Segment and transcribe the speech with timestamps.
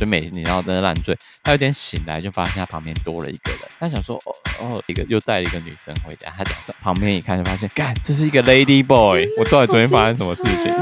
[0.00, 6.52] 就每你要在那烂醉，他有点醒来就发现他旁边多了一个人，他想说哦哦，一个又带了一个女生回家，他讲
[6.82, 10.72] 旁边一看就发现，干，这是一个 lady boy，我到底昨天发生什么事情？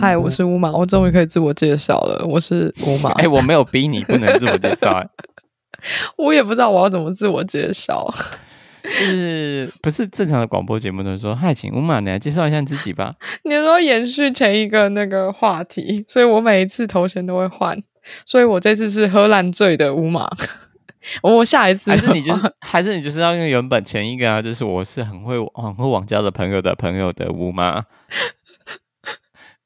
[0.00, 2.26] 嗨，我是乌马，我终于可以自我介绍了。
[2.26, 3.10] 我是乌马。
[3.12, 5.08] 哎、欸，我没有逼你不能自我介绍、欸，
[6.18, 8.12] 我也不知道我要怎么自我介绍。
[8.84, 13.14] 是不是正常的广播节目都说嗨，请乌玛，你来介绍一下你自己吧？
[13.44, 17.80] 你说延续前一个那个话题，所以我每一次头衔都会换，
[18.24, 20.30] 所以我这次是喝烂醉的乌玛。
[21.22, 27.84] 我下一次还是你就是 还是你就是要用原本前一个啊，就是我是很会很会网交的朋友的朋友的乌玛。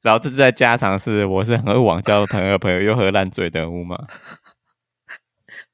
[0.01, 3.97] 然后这次在加长是，我是很会网交的朋友，朋友又喝烂醉的乌马。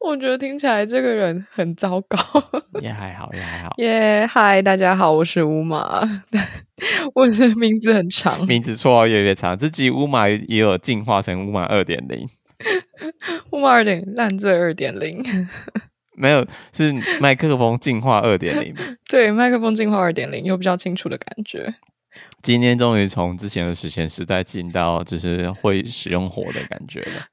[0.04, 2.18] 我觉得听起来这个人很糟糕。
[2.82, 3.73] 也还好，也还好。
[3.78, 6.02] 耶，嗨，大家好，我是乌马。
[7.13, 9.55] 我的名字很长，名字绰号越来越长。
[9.55, 12.27] 这集乌马也有进化成乌马二点零。
[13.52, 15.24] 乌马二点烂醉二点零。
[16.18, 18.74] 没有，是麦克风进化二点零。
[19.07, 21.76] 对，麦克风进化二点零，有比较清楚的感觉。
[22.41, 27.27] 今天终于从之前的史前时代进到就是会使用火的感觉了。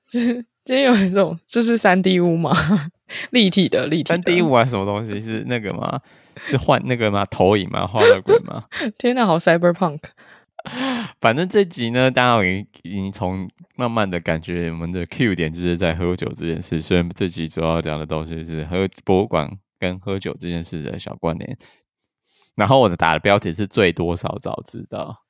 [0.69, 2.53] 今天有一种就是三 D 屋嘛，
[3.33, 4.09] 立体的立体的。
[4.09, 5.99] 三 D 屋啊，什么东西是那个吗？
[6.43, 7.25] 是换那个吗？
[7.25, 7.87] 投影吗？
[7.87, 8.65] 画的鬼吗？
[8.99, 9.99] 天哪，好 cyberpunk。
[11.23, 16.79] 反正这集呢，大家已已经从慢慢的感觉，我们的 Q 点就是在喝酒这件事。
[16.83, 21.57] 所以这集主要讲的东西是喝博物馆跟喝酒这件事的小关联。
[22.57, 25.23] 然后我的打的标题是醉多少早知道，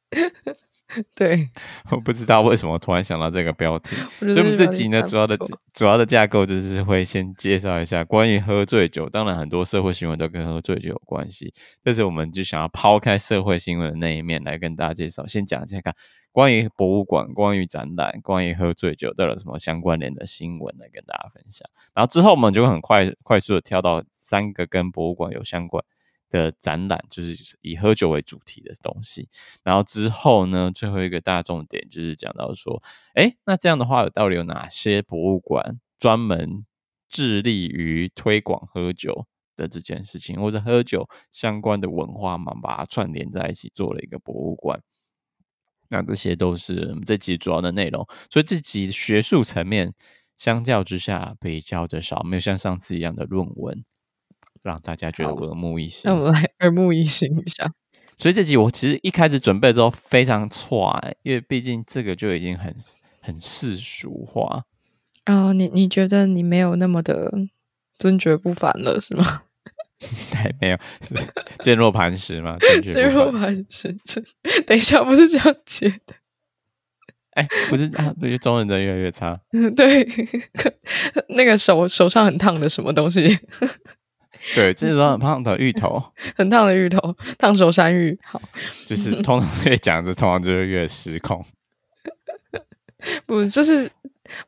[1.14, 1.48] 对，
[1.92, 5.36] 我不知道为什么突然想到这个标题，所以我们这集呢，主要的
[5.74, 11.52] 主要的架构就是会先介绍一下关于喝醉酒，当然很多社会新闻都跟喝醉酒有关系，
[11.84, 15.94] 但是我们就想要抛开社会新闻的那一面来跟大家介绍，先讲一下看
[16.32, 25.84] 关于博物馆、关于展览、关于喝醉酒都有什么相关联的新闻来跟大家分享，然后之后我们就会很快快速的跳到三个跟博物馆有相关
[26.30, 29.28] 的展览就是以喝酒为主题的东西，
[29.62, 32.82] 然后之后呢，最后一个大重点就是讲到说，
[33.14, 36.64] 诶，那这样的话，到底有哪些博物馆专门
[37.08, 44.82] 致力于推广喝酒的这件事情，或者喝酒相关的文化嘛，把它串联在一起做了一个博物馆。
[45.90, 49.94] 那这些都是这集主要的内容，所以这集学术层面
[50.36, 53.82] 相较之下比较的少，没有像上次一样的论文。
[54.62, 56.02] 让大家觉得耳目一新。
[56.10, 57.70] 那我们来 耳目一新一下。
[58.18, 62.74] 所以这集我其实一开始准备之后非常错，因为毕竟这个就已经很
[63.20, 64.64] 很世俗化。
[65.26, 67.32] 哦，你你觉得你没有那么的
[67.98, 69.42] 尊爵不凡了是吗？
[69.98, 70.78] 对， 没有，
[71.62, 72.56] 坚若磐石嘛？
[72.82, 73.96] 坚若磐石。
[74.66, 76.14] 等一下，不是这样接的。
[77.32, 79.40] 哎，不是啊，对，中文真的越来越差。
[79.76, 80.04] 对，
[81.28, 83.38] 那个手手上很烫的什么东西？
[84.54, 86.02] 对，这时候很烫的芋头，
[86.36, 88.18] 很烫的芋头，烫手山芋。
[88.22, 88.40] 好，
[88.86, 91.44] 就是通常越讲着，通常就会越失控。
[93.26, 93.90] 不，就是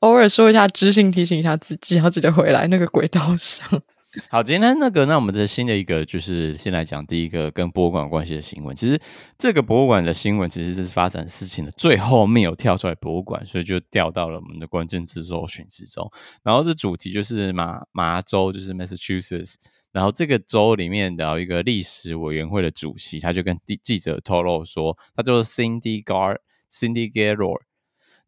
[0.01, 3.83] 偶尔说一下知性，提醒一下自己，要记得回来那个轨道上。
[4.29, 8.75] 好，今天那个，那我们的新的一个，就是先来讲第一个跟博物馆有关系的新闻。
[8.75, 9.01] 其实
[9.39, 16.11] 这个博物馆的新闻，其实这是发展事情的最后面有跳出来博物馆，所以就掉到了我们的关键字搜寻之中。
[16.43, 19.55] 然后这主题就是麻麻州，就是 Massachusetts。
[19.93, 26.39] 然后这个州里面的一个历史委员会的主席，他就跟记记者透露说，他就是 Cindy Gar
[26.71, 27.63] Cindy Gaylord。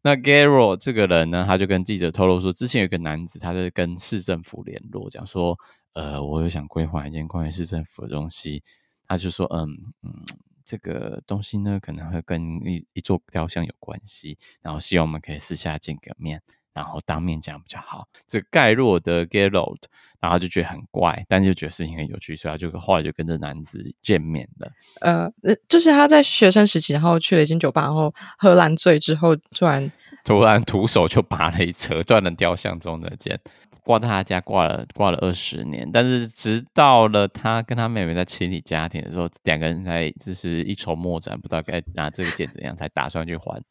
[0.01, 5.57] 那 Gaylord 这个人呢，他就跟记者透露说，之前有一个男子，他在跟市政府联络，讲说，
[5.93, 8.61] 呃，我有想规划一件关于市政府的东西。
[9.07, 9.69] 他就说，嗯
[10.01, 10.25] 嗯，
[10.65, 16.41] 这个东西呢，可能会跟一一座雕像有关系，然后希望我们可以私下见个面。
[16.73, 18.07] 然后当面讲比较好。
[18.27, 19.77] 这个盖洛德 Gaylord，
[20.19, 24.71] 然后就觉得很怪，但就觉得事情很有趣，所以他就后来就跟这男子见面了。
[25.01, 25.29] 呃，
[25.67, 29.91] 就是他在学生时期，然后去了一间酒吧，然后喝烂醉之后，突然
[30.23, 33.39] 突然徒手就拔了一扯断了雕像中的剑，
[33.83, 35.89] 挂在他家挂了挂了二十年。
[35.91, 43.61] 但是直到了他跟他妹妹在清理家庭的时候，两个人才就是一筹莫展，不知道该拿这个剑怎样，才打算去还。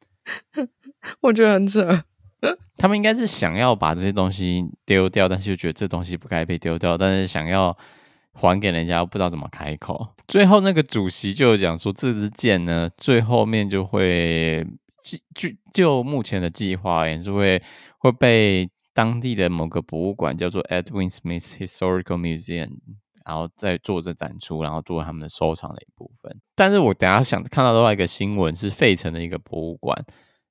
[1.20, 2.04] 我觉得很扯。
[2.76, 7.76] 他们应该是想要把这些东西丢掉，但是又觉得这东西不该被丢掉，但是想要
[8.32, 10.08] 还给人家，不知道怎么开口。
[10.26, 14.66] 最后那个主席就讲说，这支剑呢，最后面就会
[15.34, 17.62] 就就目前的计划也是会
[17.98, 22.70] 会被当地的某个博物馆叫做 Edwin Smith Historical Museum
[23.24, 26.40] 然后再做这展出，然后作为他们的收藏的一部分。
[26.56, 30.04] 但是我等下想看到另外一个新闻是费城的一个博物馆，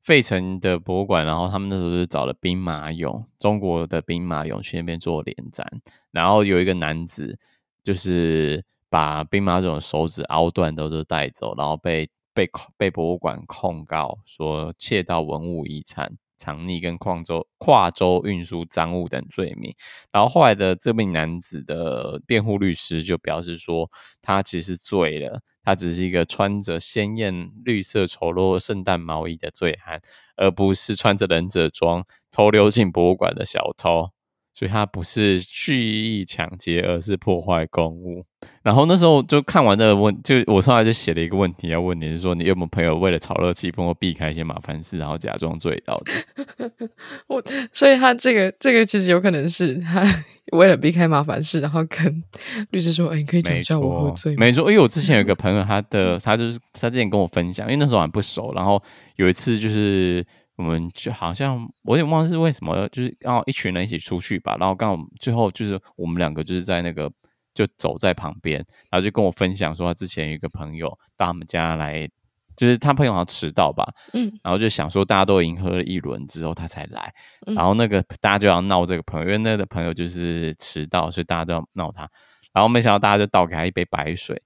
[0.04, 5.66] 费城的博物馆，然后他们那时候是找了兵马俑，中国的兵马俑去那边做联展，
[6.12, 7.38] 然后有一个男子
[7.84, 16.18] 就是把兵马俑手指凹断都是带走，然后被被被博物馆控告说窃盗文物遗产。
[16.38, 19.72] 藏匿跟跨州跨州运输赃物等罪名，
[20.12, 23.88] 然后后来的这名男子的辩护律师就表示说，
[24.24, 30.02] 他其实醉了，他只是一个穿着鲜艳绿色丑陋圣诞毛衣的醉汉，
[30.36, 34.10] 而不是穿着忍者装偷溜进博物馆的小偷。
[34.54, 38.26] 所以他不是蓄意抢劫，而是破坏公物。
[38.62, 46.72] 然后那时候就看完这个问，就我后来就写了一个问题要问你，是说你有没有朋友为了炒热气氛或避开一些麻烦事，然后假装醉倒的？
[47.28, 47.42] 我
[47.72, 50.04] 所以他这个这个其实有可能是他
[50.52, 52.24] 为了避开麻烦事，然后跟
[52.70, 58.82] 律师说：“哎、欸，你可以讲一下我喝醉吗？”没错，因为我之前有一个朋友，他的 他就是他之前跟我分享，因为那时候还不熟，然后
[59.16, 60.26] 有一次就是。
[60.58, 67.12] 我们就好像我也忘了是为什么，就是刚好一群人一起出去吧，然后刚好最后就是我们两个就是在那个
[67.56, 68.58] 就走在旁边，
[68.92, 70.88] 然后就跟我分享说他之前有一个朋友
[71.18, 72.08] 到他们家来，
[72.56, 77.14] 就是他朋友好像迟到吧，嗯，然后就想说大家都已经喝了一轮之后他才来，
[77.48, 82.10] 然后那个大家就要闹这个朋友，因为那个朋友就是迟到，所以大家都要闹他，
[82.54, 84.42] 然后没想到大家就倒给他一杯白水，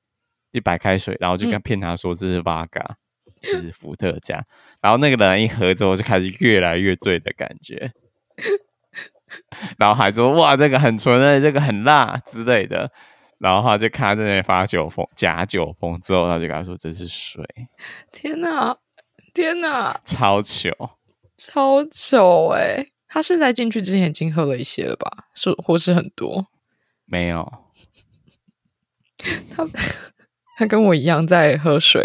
[0.51, 2.95] 一白开水，然后就跟骗他说这是 Vodka。
[3.41, 4.43] 是伏特加，
[4.81, 7.91] 然后那个人一喝之后就开始越来越醉的感觉，
[9.77, 12.91] 然后还说哇这个很纯的，这个很辣之类的，
[13.45, 17.45] 然后他就看他在那发酒疯假酒疯之后，他就跟他说这是水。
[18.11, 18.75] 天哪，
[19.35, 20.71] 天哪，超糗，
[21.37, 22.87] 超糗哎、欸！
[23.07, 25.25] 他是在进去之前已经喝了一些了吧？
[25.35, 26.47] 是或是很多？
[27.05, 27.47] 没有，
[29.55, 29.63] 他
[30.57, 32.03] 他跟我一样在喝水。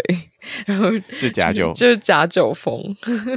[0.67, 2.95] 然后就假酒，就是假酒疯。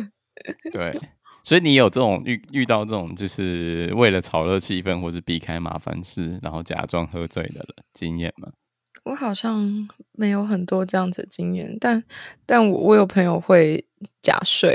[0.70, 1.00] 对，
[1.44, 8.48] 所以你有这种遇遇到这种，就是为了炒热气氛或是避开麻烦事，然后假装喝醉的经验吗？
[9.04, 12.02] 我好像没有很多这样子的经验，但
[12.46, 13.84] 但我我有朋友会
[14.22, 14.74] 假睡，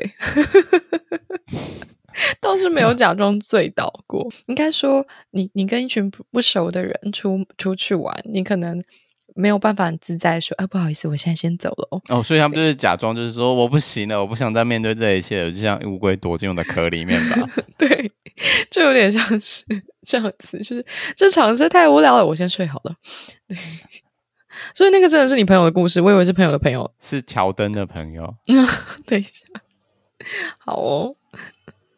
[2.39, 4.29] 倒是没有假装醉倒过。
[4.45, 8.83] 应该说你，你你跟一群不不熟的人出出去玩，你可能。
[9.39, 12.01] 没有办法很自在说，啊，不好意思，我现在先走了哦。
[12.09, 17.49] 哦，所以他们就是假装，就是说我不行了，我不想再面对这一切了，就像乌龟躲进我的壳里面吧。
[17.79, 18.11] 对，
[18.69, 19.63] 就有点像是
[20.05, 22.93] 这样子，就是这场是太无聊了，我先睡好了。
[23.47, 23.57] 对，
[24.73, 28.35] 所以那个真的是你朋友的故事，我以为是朋友的朋友，是乔登的朋友。
[29.07, 29.45] 等一下，
[30.57, 31.15] 好哦。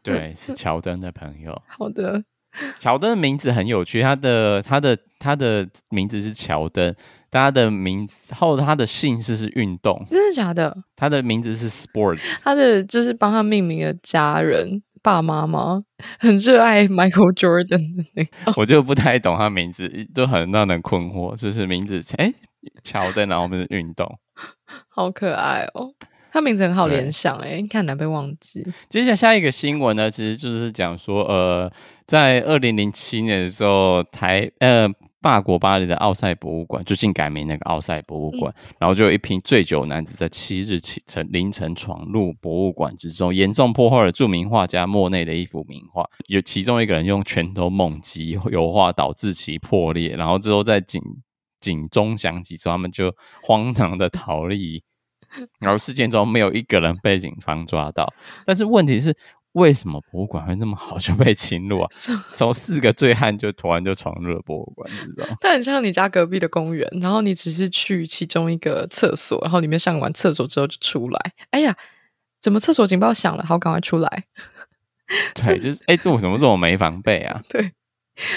[0.04, 1.60] 对，是乔登的朋友。
[1.68, 2.24] 好的，
[2.78, 6.96] 乔登的名字很有趣，他的他的他的名字是乔登。
[7.32, 10.76] 他的名字后，他的姓氏是运动，真的假的？
[10.98, 15.84] 他的名字是 Sports，他的就是帮他命名的家人爸妈吗
[16.20, 22.34] 很热爱 Michael Jordan 的那个， 我就不太懂他名字，都很让人困惑，就是名字哎，
[22.84, 24.20] 乔丹，然后我们是运动，
[24.90, 25.94] 好可爱哦，
[26.34, 28.70] 他名字很好联想哎，你看难被忘记。
[28.90, 31.72] 接下来下一个新闻呢，其实就是讲说，呃，
[32.06, 34.90] 在二零零七年的时候，台呃。
[35.22, 46.04] 法国巴黎的奥赛博物馆最近改名那个奥赛博物馆，嗯、然后就有一批醉酒男子在七日起晨凌晨闯入博物馆之中，严重破坏了著名画家莫内的一幅名画。
[46.28, 50.16] 有其中一个人用拳头猛击油画，导致其破裂。
[50.16, 51.00] 然后之后在警
[51.60, 53.14] 警钟响起之后，他们就
[53.44, 54.84] 慌张的逃离。
[55.60, 58.12] 然后事件中没有一个人被警方抓到，
[58.46, 59.16] 但是问题是。
[59.54, 61.90] 为什么博物馆会那么好就被侵入啊？
[62.32, 65.28] 从四个醉汉就突然就闯入了博物馆，你知道？
[65.42, 71.34] 它很像你家隔壁的公园，然后你只是去其中一个厕所，然后里面上完厕所之后就出来。
[71.50, 71.76] 哎呀，
[72.40, 73.44] 怎么厕所警报响了？
[73.46, 74.24] 好，赶快出来！
[75.36, 77.42] 对，就是哎，这我怎么这么没防备啊？
[77.50, 77.74] 对，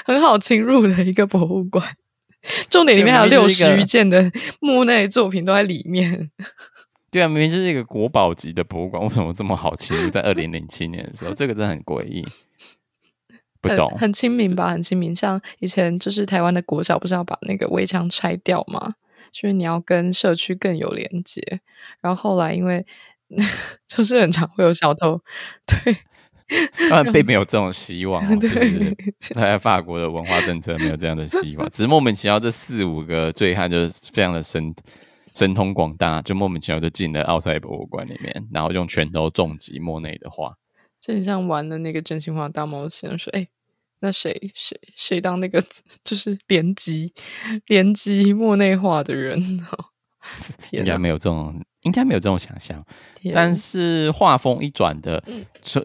[0.05, 1.97] 很好侵入的一个博物馆，
[2.69, 6.33] 重点里面还有六十余件的墓内作品都在里面。
[7.15, 10.11] 对啊，明明就是一个国宝级的博物馆， 为什么这么好侵入？
[10.11, 12.27] 在二零零七年的时候， 这个真的很诡异，
[13.61, 13.89] 不懂。
[13.97, 14.73] 很亲民吧？
[14.73, 18.95] 很亲民，像以前就是台湾的国小，不是要把那个围墙拆掉吗？
[19.31, 21.41] 就是你要跟社区更有连接。
[22.01, 22.85] 然后后来因为
[23.87, 25.21] 就是很常会有小偷，
[25.65, 25.97] 对，
[26.91, 28.39] 当然并没有这种希望、哦。
[28.41, 34.75] 对，在法国的文化政策没有这样的希望，只是莫名其妙这四五个醉汉就是非常的深。
[35.35, 40.55] 神通广大，就莫名其妙就进了奥赛博物馆里面，然后用拳头重击莫内的画，
[41.01, 43.49] 就很像玩的那个真心话大冒险，说：“哎、欸，
[44.01, 45.63] 那谁谁谁当那个
[46.05, 47.13] 就是连击
[47.67, 49.41] 连击莫内化的人？
[50.71, 52.83] 应该没有这种，应该没有这种想象。
[53.35, 55.23] 但是画风一转的，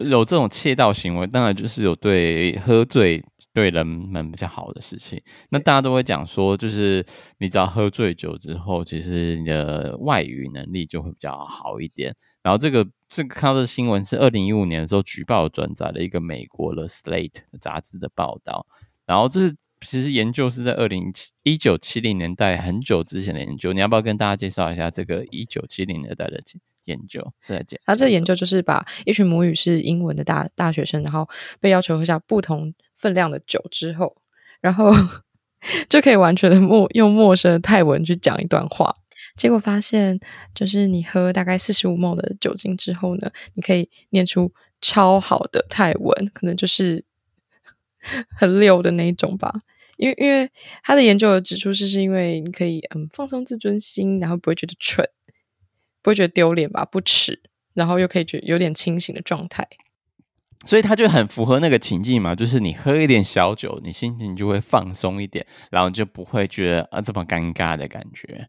[0.00, 3.22] 有这种窃盗行为，当然就是有对喝醉
[3.60, 5.20] 对人们比较好的事情。
[5.50, 7.04] 那大家都会讲说，就是
[7.38, 12.16] 你只要喝醉酒之后，其实你的外语能力就会比较好一点。
[12.42, 18.66] 然后这个这个看到的新闻是二零一五年的时候举报转载了一个美国的 Slate 杂志的报道，
[19.04, 21.12] 然后这是其实研究是在二零
[21.42, 26.40] 一九七零年代很久之前的研究，你要不要跟大家介绍一下这个一九七零年代的
[26.84, 27.78] 研究是在讲？
[27.84, 31.28] 他这个研究就是把一群母语是英文的大大学生，然后
[31.60, 34.16] 被要求喝下不同分量的酒之后，
[34.60, 34.92] 然后
[35.88, 38.94] 就可以完全的陌用陌生的泰文去讲一段话。
[39.36, 40.20] 结果发现，
[40.54, 47.04] 就是你喝大概四十五的酒精之后呢，你可以念出超好的泰文，可能就是
[48.36, 49.54] 很溜的那一种吧。
[49.96, 50.50] 因为因为
[50.82, 55.08] 他的研究有指出，是是因为你可以嗯放松自尊心，然后不会觉得蠢，
[56.02, 57.40] 不会觉得丢脸吧，不耻，
[57.74, 59.66] 然后又可以觉有点清醒的状态。
[60.66, 68.48] 所以他就很符合那个情境嘛，就是你喝一点小酒，你心情就会放松一点，然后就不会觉得啊这么尴尬的感觉。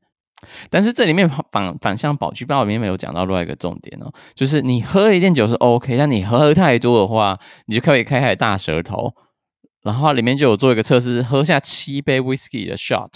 [0.70, 9.14] 但是这里面反反向宝具包里面没有讲到另外一个重点哦，就是你喝一点酒是 OK，但你喝太多的话，你就可以开开大舌头。
[9.84, 13.10] 然后里面就有做一个测试，喝下七杯 whisky 的 shot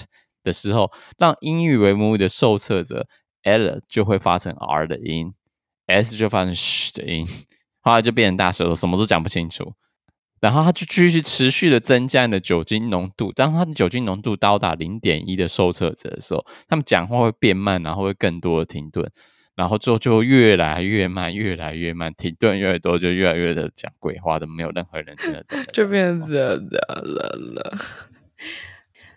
[0.44, 3.08] 的时候，让英语为母语的受测者
[3.44, 5.34] L 就会发成 R 的音
[5.86, 7.28] ，S 就发成 sh 的音，
[7.86, 9.74] 后来就变成大舌头，什么都讲不清楚。
[10.42, 19.10] 然后他就继续持续的增加你的酒精浓度，当他的酒精浓度到达零点一的受测者的时候，他们讲话会变慢，然后会更多的停顿，
[19.56, 27.77] 然后之后就越来越慢，越来越慢，停顿越来越多，就越来越的讲鬼话，都没有任何人听得懂，就变得了了了。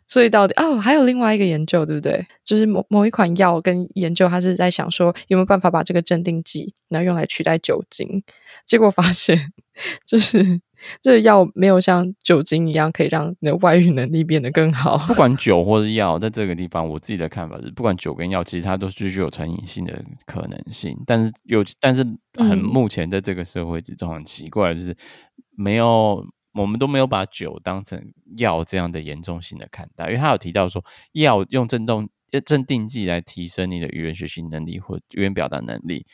[0.09, 2.27] 所以到底哦，还有另外一个研究，对不对？
[2.45, 8.23] 就是某某一款药跟研究，他是在想说有没有办法把这个镇定剂然后用来取代酒精，
[8.67, 9.53] 结果发现
[10.05, 10.61] 就是。
[11.03, 14.97] 这个药没有像酒精一样可以让你的外遇能力变得更好。
[15.09, 20.97] 不管酒或是药，在这个地方，我自己的看法是，不管酒跟药，其实它都是具有成瘾性的可能性。
[21.05, 24.97] 但是有，但是很目前在这个社会之中很奇怪，就是
[25.57, 32.09] 没有我们都没有把酒当成药这样的严重性的看待，因为他有提到说，药用震动
[32.45, 36.07] 镇定剂来提升你的语言学习能力或语言表达能力，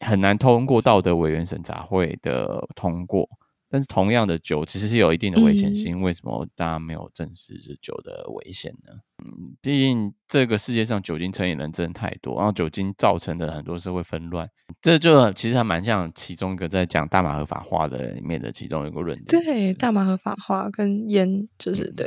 [0.00, 3.28] 很难通过道德委员审查会的通过。
[3.70, 8.92] 但是同样的酒其实是有一定的危险性，嗯、为什么大家没有正视这酒的危险呢？
[9.22, 14.48] 嗯，毕竟这个世界上酒精成瘾人真的太多，然后酒精造成的很多社会纷乱，
[14.80, 19.44] 这就其实还蛮像其中一个在讲大麻合法化的里面的其中一个论点。
[19.44, 22.06] 对，大麻合法化跟烟就是对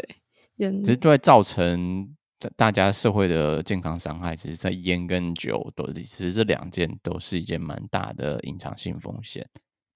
[0.58, 2.16] 烟，其实都会造成
[2.56, 4.36] 大家社会的健康伤害。
[4.36, 9.48] 其实，在烟跟酒都其实这两件都是一件蛮大的隐藏性风险。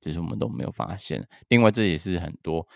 [0.05, 1.27] 只是我们都没有发现。
[1.47, 2.67] 另外，这也是很多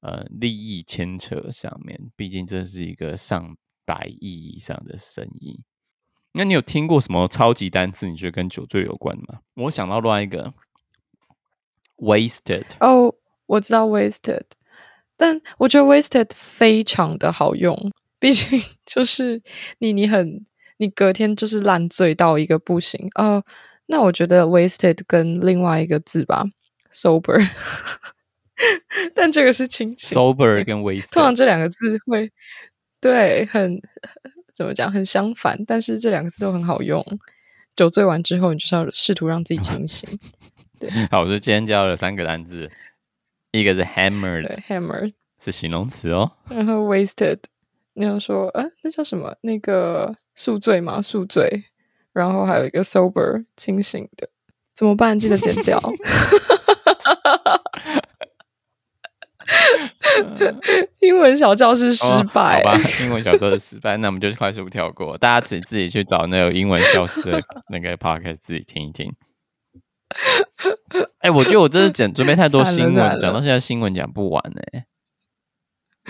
[0.00, 5.62] 呃利益牵扯上面，毕竟这是一个上百亿以上的生意。
[6.32, 8.08] 那你有听过什么超级单词？
[8.08, 9.40] 你觉得跟酒醉有关吗？
[9.56, 10.54] 我想到另外一个
[11.98, 12.64] ，wasted。
[12.80, 14.46] 哦，我知道 wasted，
[15.18, 17.92] 但我觉得 wasted 非常的好用。
[18.18, 19.42] 毕竟 就是
[19.80, 20.46] 你，你很，
[20.78, 23.06] 你隔天就是烂醉到一个不行。
[23.16, 23.44] 哦，
[23.86, 26.44] 那我觉得 wasted 跟另外一个字吧。
[26.92, 27.48] Sober，
[29.14, 30.16] 但这个是清醒。
[30.18, 32.30] sober 跟 wasted，通常这两个字会
[33.00, 33.80] 对很
[34.54, 37.04] 怎么讲很相反，但是这两个字都很好用。
[37.76, 40.18] 酒醉完之后，你就是要试图让自己 清醒。
[40.78, 42.70] 对，好，我就今天教了三个单字，
[43.52, 46.32] 一个是 hammered，hammered 是形容词哦。
[46.50, 47.38] 然后 wasted，
[47.94, 49.36] 你要说啊，那叫什么？
[49.42, 51.00] 那个宿醉吗？
[51.00, 51.64] 宿醉。
[52.12, 54.28] 然后还有一个 sober，清醒的。
[54.74, 55.18] 怎么办？
[55.18, 55.80] 记得剪掉。
[61.00, 62.80] 英文小教室失败，哦，好吧？
[63.02, 69.12] 英文小教室失败，那我们就快速跳过，大家自己自己去找那个英文教室的 那个 podcast 自己听一听。
[71.18, 74.84] 哎、欸，我觉得我这是讲准备太多 新闻，讲到现在新闻讲不完呢，欸，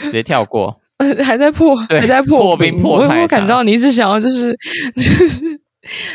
[0.04, 0.80] 直接跳过。
[1.24, 3.22] 还在破，还在破破冰破太。
[3.22, 4.54] 我感到你一直想要就是
[4.96, 5.58] 就是，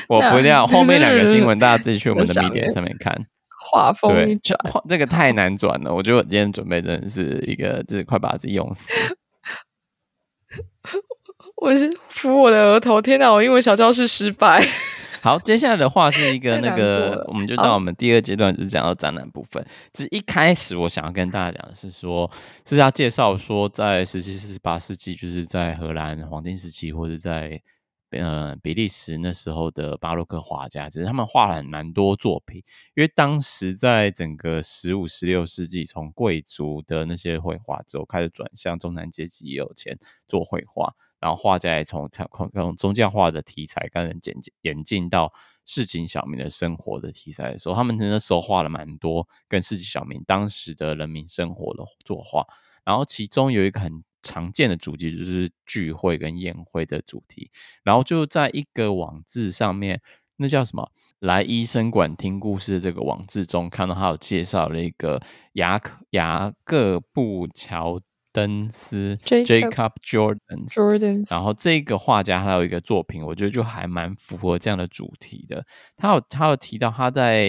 [0.07, 3.25] 我不要后面两个新闻，大家自己去我们的 media 上面看。
[3.71, 4.57] 画风一转，
[4.87, 5.93] 这个太难转了。
[5.93, 8.93] 我觉得我今天准备真的是一个，就是快把自己用死。
[11.57, 13.31] 我是扶我的额头，天哪！
[13.31, 14.61] 我英文小教室失败。
[15.23, 19.65] 好，接下来的话是一个那个，我们就到我们第二阶段，就是讲到展览部分。
[19.91, 22.29] 就是一开始我想要跟大家讲的是说，
[22.67, 27.59] 是要介绍说，在十七、十八世纪，就是在荷兰黄金时期，或者在
[28.19, 32.63] 呃比利时那时候的巴洛克画家，其实他们画了蛮多作品。
[32.95, 40.93] 因为当时在整个十五、十六世纪，从贵族的那些绘画之后，开始转向中产阶级也有钱做绘画。
[41.19, 45.33] 然后画家也从从宗教画的题材，开始演演进到
[45.65, 52.45] 市井小民的生活的题材的时候，他们那时候画了蛮多跟市井小民当时的人民生活的作画。
[52.83, 57.49] 然后其中有一个很常见的主题，就是聚会跟宴会的主题。
[57.83, 60.01] 然后就在一个网志上面，
[60.35, 60.91] 那叫什么？
[61.19, 65.21] 来医生馆听故事的这个网志中，看到他有介绍了一个
[65.53, 68.01] 雅克雅各布乔。
[68.35, 75.65] 登斯 Jacob Jordaens，然后这个画家还有一个作品，我觉得就还蛮符合这样的主题的。
[75.95, 77.45] 他有他有提到他在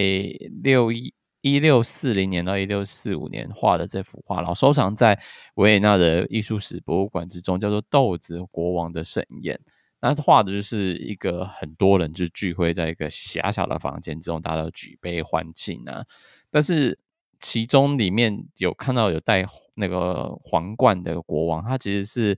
[0.63, 5.19] 六一一六四零年到一六四五年画的这幅画，然后收藏在
[5.55, 9.55] 维也纳的艺术史博物馆之中，叫做《豆子国王的盛宴》。
[9.99, 16.05] 那画的就是一个很多人就聚会在一个狭小的房间之中，大家都举杯欢庆啊。
[16.51, 16.99] 但是
[17.39, 19.45] 其中里面有看到有带。
[19.79, 22.35] 那个皇冠的国王，他其实是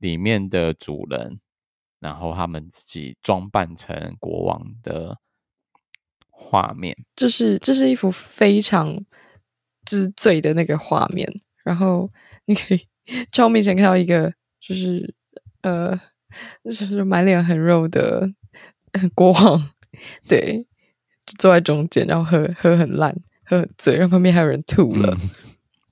[0.00, 1.40] 里面的主人，
[1.98, 5.18] 然后他们自己装扮成国王的
[6.44, 6.96] 画面。
[7.16, 8.96] 就是这是一幅非常
[9.84, 11.28] 之最的那个画面，
[11.64, 12.10] 然后
[12.46, 12.86] 你可以
[13.32, 15.14] 超明显看到一个就是
[15.62, 15.98] 呃，
[16.64, 18.30] 就是满脸很肉的
[19.14, 19.70] 国王，
[20.28, 20.66] 对，
[21.26, 25.16] 就坐在中间，然后喝喝很烂，喝很醉，然后旁边还有人吐了。
[25.20, 25.30] 嗯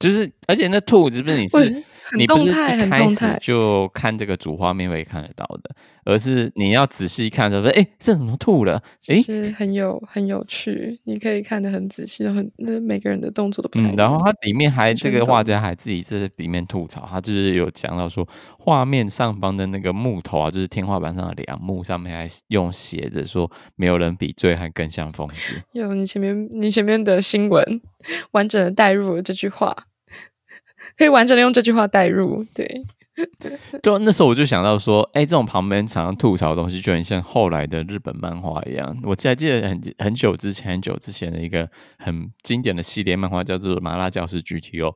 [0.02, 1.84] 就是，而且那兔子不是你是，
[2.16, 8.82] 你不是一开始就看这个主画面会看得到的，而是你要仔细看，说，哎，这怎么吐了？
[9.08, 13.94] 哎，是很有很有趣，你可以看得很仔细，很那每个人的动作都不太一样。
[13.94, 18.26] 嗯，然后它里面还这个画家还自己在里面吐槽，他就是有讲到说，
[18.58, 25.62] 画面上方的那个木头啊，就是天花板上的梁木上面还用写着说，没有人比醉汉更像疯子。
[25.72, 27.80] 有你前面你前面的新闻
[28.32, 29.86] 完整的带入了这句话。
[31.02, 32.80] 可以完整的用这句话代入，对，
[33.82, 38.96] 就那时候我就想到说，哎、欸，这种旁边常常吐槽的东西，就很像后来的日本漫画一样。
[39.02, 44.90] 我还记得很很久之前，很久之前的一个很经典的系列漫画，叫做《麻辣教师 GTO》。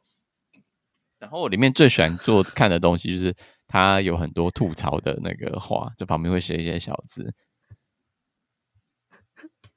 [1.19, 3.35] 然后我里面最喜欢做看的东西，就是
[3.67, 7.35] 它有很多吐槽的那个话，就旁边会写一些小字。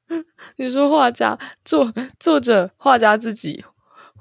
[0.57, 3.65] 你说画家作作者画家自己。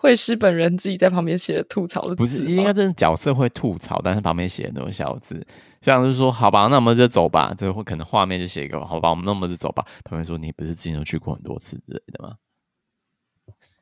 [0.00, 5.44] 绘师本人自己在旁边写的吐槽的字，不是应该真的角色会吐槽，但是旁边写的那种小字，
[5.82, 9.84] 像是说好吧，那我们就走吧，这会可能画面就写一个好吧，我们那么就走吧。
[10.04, 12.36] 旁边说你不是之前都去过很多次之类的吗？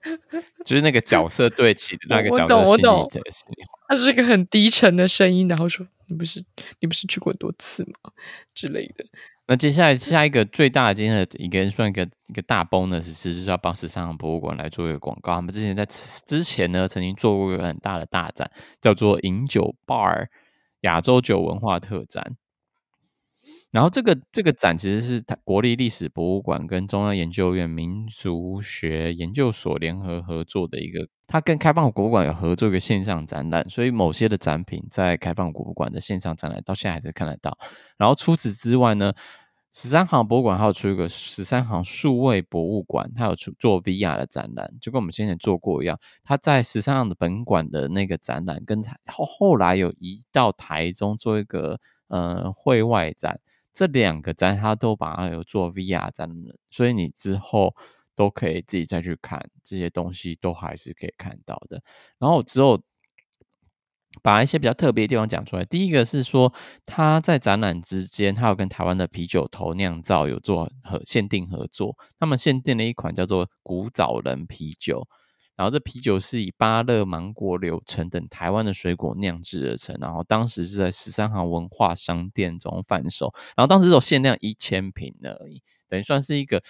[0.65, 6.43] 就是那个角色对齐的那个角色心里的心里话，他是一个很低沉的声音，然后说你不是
[6.81, 8.11] 你不是去过很多次吗
[8.55, 9.05] 之类的。
[9.49, 15.35] 那接下来下一个最大的今天的一个算一个一个大 bonus 是，就是要帮十三行博物馆来做一个广告。
[15.35, 20.27] 他们之前在之前呢，曾经做过一个很大的大展，叫做饮酒 bar
[20.81, 22.37] 亚洲酒文化特展。
[23.77, 37.59] 然后这个这个展其实是国立历史博物馆跟中央研究院民族学研究所联合合作的一个，它跟开放博物馆有合作一个线上展览，所以某些的展品在开放博物馆的线上展览到现在还是看得到。
[37.99, 39.13] 然后除此之外呢，
[39.75, 46.01] 十三行博物馆还有出一个十三行数位博物馆，它有出做 VR 的展览，就跟我们先前做过一样。
[46.25, 53.39] 它在十三行的本馆的那个展览，跟后后来有移到台中做一个呃会外展。
[53.77, 57.77] 这两个展，他都把它有做 VR 展了，所以你之后
[58.15, 61.83] 都可以自己再去看这些东西，都还是可以看到的。
[62.19, 62.81] 然后之后
[64.23, 65.65] 把一些比较特别的地方讲出来。
[65.67, 66.51] 第一个是说，
[66.87, 75.07] 他在展览之间，他有跟台湾的啤酒头酿造有做和限定合作，他们限定了一款叫做古早人啤酒。
[75.57, 79.97] 然后这啤酒是以芭乐、芒果、柳橙等台湾的水果酿制而成。
[80.01, 83.33] 然后当时是在十三行文化商店中贩售。
[83.57, 86.63] 然后当时只有限量一千瓶而已，等于算是一个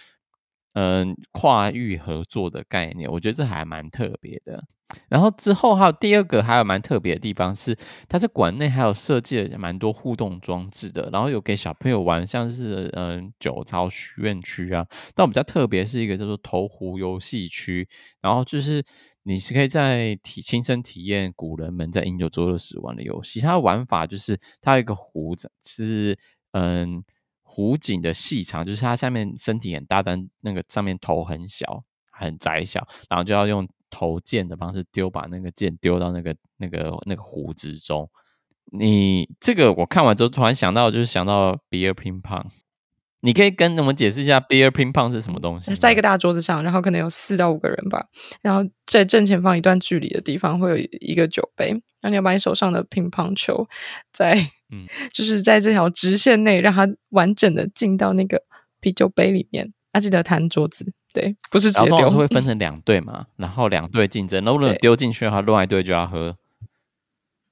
[0.78, 3.10] 嗯、跨域合作的概念。
[3.10, 4.62] 我觉得这还蛮特别的。
[5.08, 7.76] 然后之后还有第二个还有蛮特别的地方是，
[8.08, 14.86] 它在馆内还有设计了蛮多互动装置的，然后有给小朋友玩，像是嗯、呃、酒槽许愿区啊。
[15.14, 17.88] 但比较特别是一个叫做投壶游戏区，
[18.20, 18.84] 然后就是
[19.24, 23.40] 你是可以在体亲身体验古人们在饮酒作乐时玩的游戏。
[23.40, 26.16] 它的玩法就是它有一个壶子是
[26.52, 27.02] 嗯
[27.56, 38.06] 湖景的细长，就是它下面身体很大，但那个上面头很小，很窄小，然后就要用投箭的方式丢，把那个箭丢到那个那个那个湖之中。
[38.78, 42.44] 你这个我看完之后，突然想到，就是想到比尔乒乓。
[43.26, 45.74] 你可以跟我们解释一下 beer ping pong 是什么东西？
[45.74, 48.06] 在一个大桌子上，然后可能有四到五个人吧，
[48.40, 53.66] 然后在正前方一段距离的地方会有一个酒杯，然后你要把你手上的乒乓球
[54.12, 54.34] 在，
[54.74, 58.40] 嗯， 就是在这条直线内让它完整的进到那个
[58.80, 59.72] 啤酒杯里面。
[59.92, 60.84] 要、啊、记得弹桌子，
[61.14, 61.98] 对，不是直接丢。
[62.00, 66.36] 然后会分成两队嘛， 然后两队竞争，如果丢进去的话，另外一队就要喝。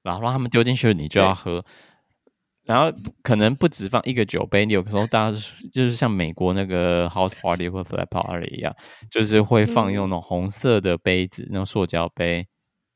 [0.03, 1.65] 然后让他们丢进去，你就要喝。
[2.65, 5.37] 然后可能不止放一个酒杯，你有时候大家
[5.71, 8.75] 就是像美国那个 house party 或 flat party 一样，
[9.11, 12.47] 就是会放用那种红色的杯子，嗯、那种塑胶杯，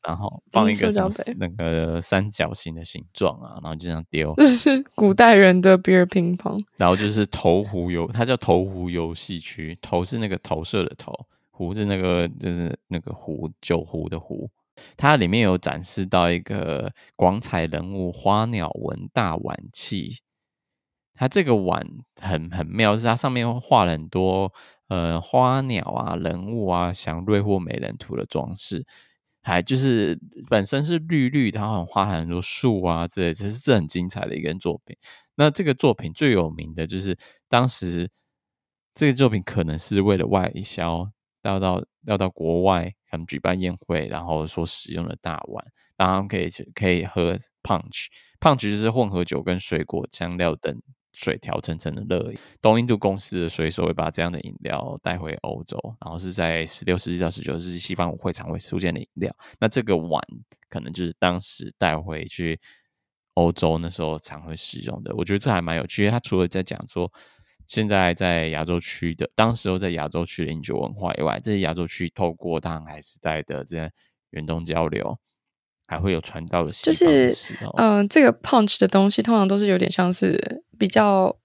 [0.08, 4.34] 然后放一个什么那个三角形的形状啊，然后就这样丢。
[4.38, 6.60] 这是古代人的 beer 乒乓。
[6.78, 11.14] 然后就是投壶游，它叫投壶游戏区，投是那个投射的投，
[11.52, 14.50] 壶是那个就是那个壶酒壶的壶。
[14.98, 20.20] 它里面有展示到一个广彩人物花鸟纹大碗器，
[21.14, 21.86] 它这个碗
[22.22, 24.54] 很很妙，是它上面画了很多
[24.88, 28.86] 呃花鸟啊、人物啊、祥瑞或美人图的装饰，
[29.42, 34.96] 还就是本身是绿绿的，然后画很多树啊之类，其实这很精彩的一个作品。
[35.36, 38.10] 那这个作品最有名的就是当时
[38.94, 41.10] 这个作品可能是为了外销。
[41.44, 45.66] 要到要到国外，他们举办宴会，然后所使用的大碗，
[45.98, 50.82] 然后可以可以喝 punch，punch 就是混合酒跟水果、香料等
[51.14, 52.38] 水调成成的热饮。
[52.62, 59.34] 东印度公司的水手会把这样的饮料带回欧洲，然后是在十六世纪到十九世纪西方舞会常会出现的饮料。
[59.60, 60.22] 那这个碗
[60.70, 62.60] 可能就是当时带回去
[63.36, 65.16] 欧洲那时候常会使用的。
[65.16, 67.12] 我觉得这还蛮有趣，因为他除了在讲说。
[67.70, 73.92] 现在在亚洲区的，当时候在亚洲区的饮酒文化以外，这些亚洲区透过大航海时代的这些
[74.32, 75.20] 远东交流，
[75.86, 76.72] 还会有传到的。
[76.72, 77.32] 就是，
[77.78, 81.38] 嗯、呃，这个 punch 的东西通常都是有点像是比较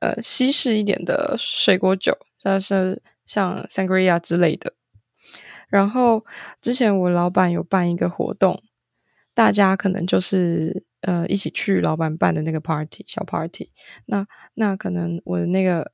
[0.00, 4.74] 呃西式一点的水果酒，像是像 sangria 之类的。
[5.68, 6.24] 然后
[6.62, 8.62] 之前我老板有办一个活动，
[9.34, 10.86] 大家可能就是。
[11.04, 13.70] 呃，一起去老板办的那个 party 小 party，
[14.06, 15.92] 那那可能我的那个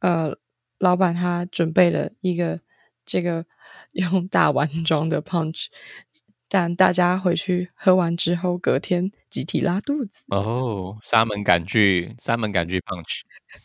[0.00, 0.36] 呃
[0.78, 2.60] 老板他准备了一个
[3.06, 3.46] 这个
[3.92, 5.68] 用大碗 装的 punch，
[6.48, 10.22] 但大家回去喝完之后，隔天集体拉肚子。
[10.28, 13.22] 哦，沙门杆菌，沙门杆菌 punch。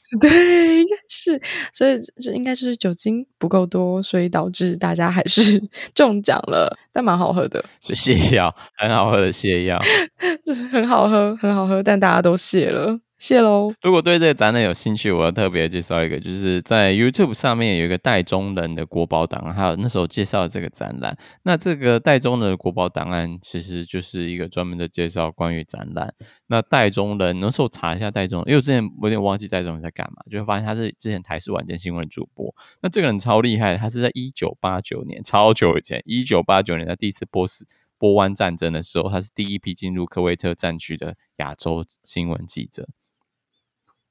[0.22, 1.42] 对，应该是，
[1.74, 5.62] 所以这应该就是酒精不够多，所以导致大家还是
[5.94, 6.78] 中奖了。
[6.94, 9.82] 但蛮好喝的，是泻药，很好喝的泻药，
[10.46, 13.00] 就是很好喝，很好喝，但大家都泻了。
[13.18, 13.74] 谢喽！
[13.82, 21.18] 如果对这个展览有兴趣，我要特别介绍一个，就是在 YouTube 上面有一个戴宗人的国宝档案，还有那时候介绍这个展览。
[21.42, 26.14] 那这个戴宗人的国宝档案其实就是一个专门的介绍关于展览。
[26.46, 32.54] 那戴宗人那时候查一下戴宗人，因为我之前我有点忘记戴宗人在干嘛，就会发现他是之前台视晚间新闻主播。
[32.84, 37.66] 那这个人超厉害，他是在一九八九年，超久以前，一九八九年在第一次波斯
[37.98, 42.88] 波湾战争的时候，他是第一批进入科威特战区的亚洲新闻记者。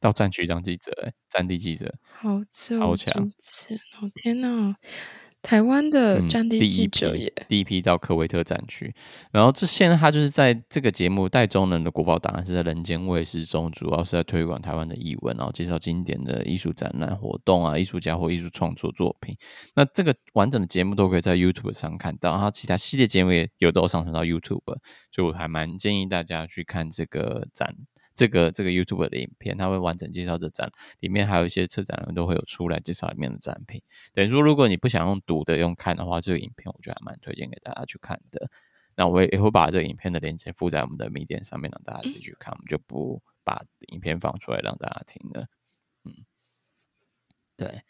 [0.00, 3.24] 到战区当记者，欸，战地记者，好超强！
[4.00, 4.76] 哦天哪，
[5.42, 8.92] 台湾的战地记者耶，嗯，第一批，第一批到科威特战区。
[9.30, 19.36] 然后这现在他就是在这个节目《戴中人的国宝档案》是在人间卫视中，主要是在推广台湾的艺文，然后介绍经典的艺术展览活动啊，艺术家或艺术创作作品。
[19.74, 24.78] 那这个完整的节目都可以在 YouTube 上看到，然后其他系列节目也有都上传到 YouTube，
[25.12, 27.74] 就我还蛮建议大家去看这个展。
[28.16, 30.68] 这个这个 YouTube 的影片，它会完整介绍这展，
[31.00, 33.80] 里面还有一些策展人都会有出来介绍里面的展品。
[34.14, 38.50] 等于说，如果你不想用读的，用看的话，这个影片我觉得还蛮推荐给大家去看的。
[38.96, 42.50] 那我也会把这个影片的链接附在我们的迷店上面，让大家自己去看。
[42.52, 45.46] 我们就不把影片放出来让大家听了。
[46.04, 46.24] 嗯，
[47.58, 47.82] 对，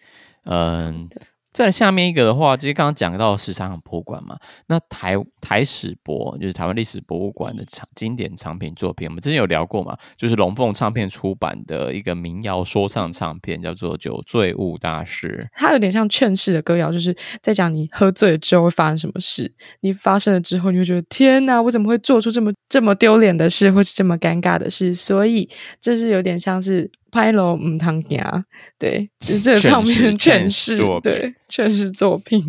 [0.42, 1.08] 嗯。
[1.56, 15.48] 在下面一个的话，其实刚刚讲到十三行博物馆嘛，那台台史博就是台湾历史博物馆的藏经典藏品作品，我们之前有聊过嘛，就是龙凤唱片出版的一个民谣说唱唱片，叫做《酒醉误大师》。
[15.58, 19.50] 它有点像劝世的歌谣，就是在讲你喝醉了之后会发生什么事。
[19.80, 24.94] 你发生了之后，你会觉得天哪，我怎么会做出这么这么丢脸的事，或是这么尴尬的事？
[24.94, 25.48] 所以
[25.80, 26.90] 这是有点像是。
[27.10, 28.44] 拍楼唔汤家，
[28.78, 32.42] 对，是这个唱片劝世，对，劝世作品，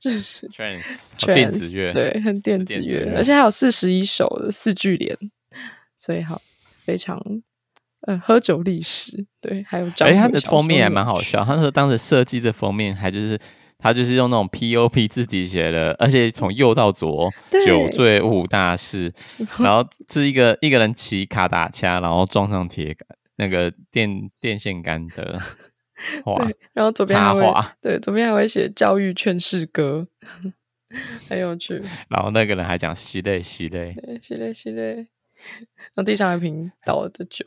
[0.00, 5.16] 这是 trance 电子乐，对，很电子乐，而且还有四十一首的四句联，
[5.98, 6.40] 所以好
[6.84, 7.22] 非常
[8.06, 10.08] 呃喝酒历史，对，还有章。
[10.08, 13.38] 哎，它的封面还蛮好笑，他说当时设计这封面还就是
[13.78, 17.30] 他就是用那种 POP 字体写的，而且从右到左，
[17.66, 19.12] 酒醉五大事，
[19.58, 25.38] 然后是一个一个人骑卡打掐，然后撞上铁杆那个电电线杆的
[26.24, 27.42] 画，然后左边还会
[27.80, 30.08] 对，左边还会写教育劝世歌。
[31.28, 35.06] 很有趣，然后那个人还讲吸泪吸泪，吸泪吸泪，然
[35.96, 37.44] 后地上一瓶倒了的酒，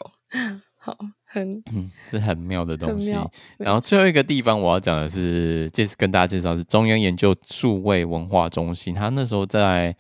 [0.76, 3.16] 好，很嗯，是很妙的东西。
[3.58, 9.96] 然后最后一个地方我要讲的是，这次跟大家介绍是中央研究数位文化中心，他那时候在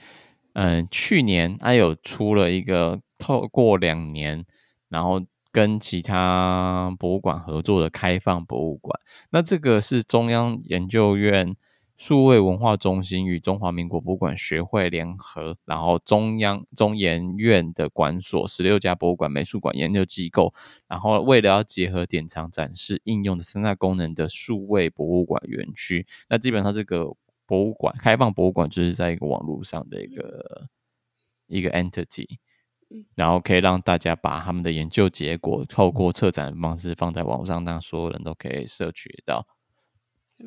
[0.51, 4.43] 嗯、呃、去年他有出了一个透过两年，
[4.89, 5.21] 然后
[5.51, 8.99] 跟其他博物馆合作的开放博物馆，
[9.31, 11.55] 那这个是中央研究院。
[11.99, 20.53] 数位文化中心与中华民国博物馆学会联合，然后中央中研院的馆所十六家博物馆、美术馆研究机构，
[20.87, 27.15] 然后为了要结合典藏、展示、应用的三大功能的数位博物馆园区，那基本上这个
[27.47, 30.67] 博物馆开放博物馆就是在一个网络上的一个
[31.47, 32.27] 一个 entity，
[33.15, 39.47] 然后可以让大家把他们的研究结果透过策展的方式放在网上，让所有人都可以摄取到。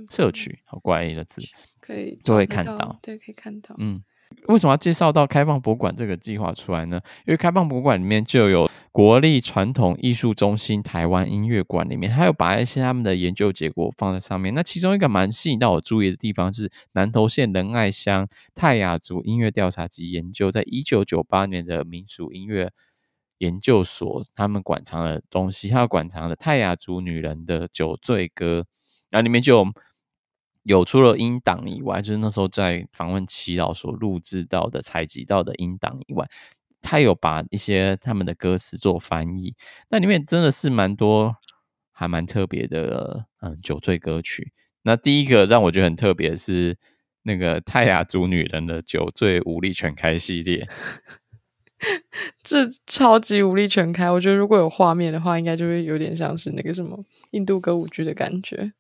[0.09, 1.43] 摄取好怪异的字，
[1.81, 3.75] 可以都会看到，对，可以看到。
[3.77, 4.05] 嗯，
[4.47, 7.01] 为什么要介绍到开放博物馆这个计划出来呢？
[7.27, 14.53] 因为开放博物馆里面就有国立传统艺术中心台湾音乐馆里面，还有把一些他们的研究结果放在上面。
[14.55, 22.73] 那其中一个蛮吸引到我注意的地方是南投县仁爱乡泰雅族音乐调查及研究，在一九九八年的民俗音乐
[23.39, 28.67] 研究所，他们馆藏的东西，还有馆藏的泰雅族女人的酒醉歌。
[29.13, 29.65] 那里面就有
[30.63, 36.29] 有除了音档以外，就是那时候在访问祈祷所录制到的、采集到的音档以外，
[36.83, 39.55] 他有把一些他们的歌词做翻译。
[39.89, 41.35] 那里面真的是蛮多，
[41.93, 44.53] 还蛮特别的，嗯，酒醉歌曲。
[44.83, 46.77] 那第一个让我觉得很特别是
[47.23, 50.67] 那个泰雅族女人的酒醉武力全开系列，
[52.43, 54.11] 这超级武力全开。
[54.11, 58.73] 我觉得如果有画面的话，应该就会有点像是那个什么印度歌舞剧的感觉。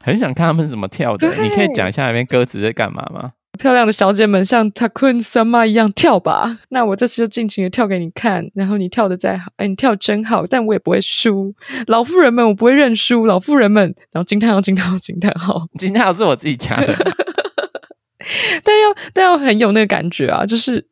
[0.00, 3.32] 很想看他们怎么跳的，你可以讲一下里面歌词在干嘛吗？
[3.58, 11.54] 漂亮的小姐们像 Takun Sama 一样跳吧，那我这次就尽情的跳给你看，然后你跳的再好，哎，你跳真好，但我也不会输。
[11.86, 13.24] 老妇人们，我不会认输。
[13.24, 16.94] 老妇人们，然后惊叹号，惊叹号，惊叹号， 惊叹号是我自己加的，
[18.62, 20.86] 但要但要很有那个感觉啊，就是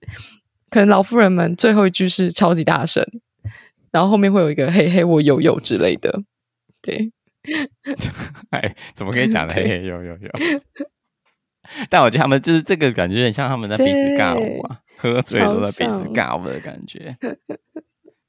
[0.70, 3.06] 可能老妇人们最后一句是超级大声，
[3.90, 6.22] 然后后面会有一个嘿嘿我有有之类的，
[6.80, 7.12] 对。
[8.50, 9.54] 哎，怎么可以讲的？
[9.54, 10.30] 嘿嘿， 有有有。
[11.88, 17.16] 但我觉得他们就是这个感觉，有点像他们在彼此尬舞啊，喝醉了在彼此尬舞的感觉。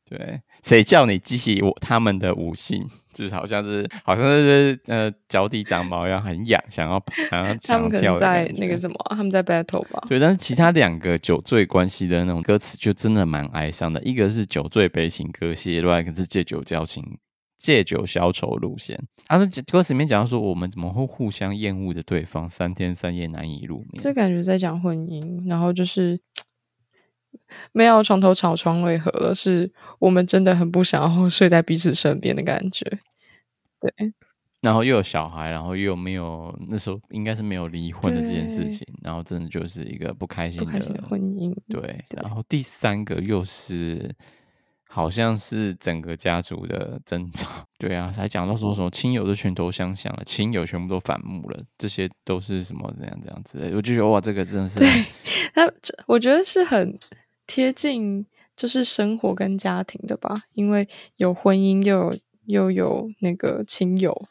[0.07, 2.85] 对，谁叫你激起我他们的五性？
[3.13, 7.55] 就是好像是，好像是呃，脚底长毛一样，很痒，想要想要。
[7.55, 10.03] 他们可能在那个什么，他们在 battle 吧？
[10.07, 14.01] 对，但是其他两个酒醉关系的那种歌词，就真的蛮哀伤的。
[14.03, 17.03] 一个是酒醉悲情歌谢，另外一个是借酒浇情。
[17.57, 23.91] 借酒消愁路线，他们歌词里面讲到说，我们怎么会互相厌恶着对方，三天三夜难以入眠。
[23.97, 26.19] 这感觉在讲婚姻，然后就是
[27.71, 32.85] 没有床头吵，床尾和了，是我们真的很不想要睡在彼此身边的感觉。
[33.79, 34.13] 对，
[34.61, 41.55] 然后又有小孩，然后又没有那时候应该是没有离婚的这件事情，然后真的就是一个不开心的，不开心的婚姻。
[41.69, 44.13] 对，对，然后第三个又是。
[44.95, 54.87] 好像是整个家族的争吵， 对啊，才讲到说什么亲友都全投相向了，亲友全部都反目了，这些都是什么怎样怎样子的，我就觉得哇，这个真的是，对，
[55.53, 56.97] 那这我觉得是很
[57.45, 64.29] 贴近就是生活跟家庭的吧，因为有婚姻，又有又有那个亲友，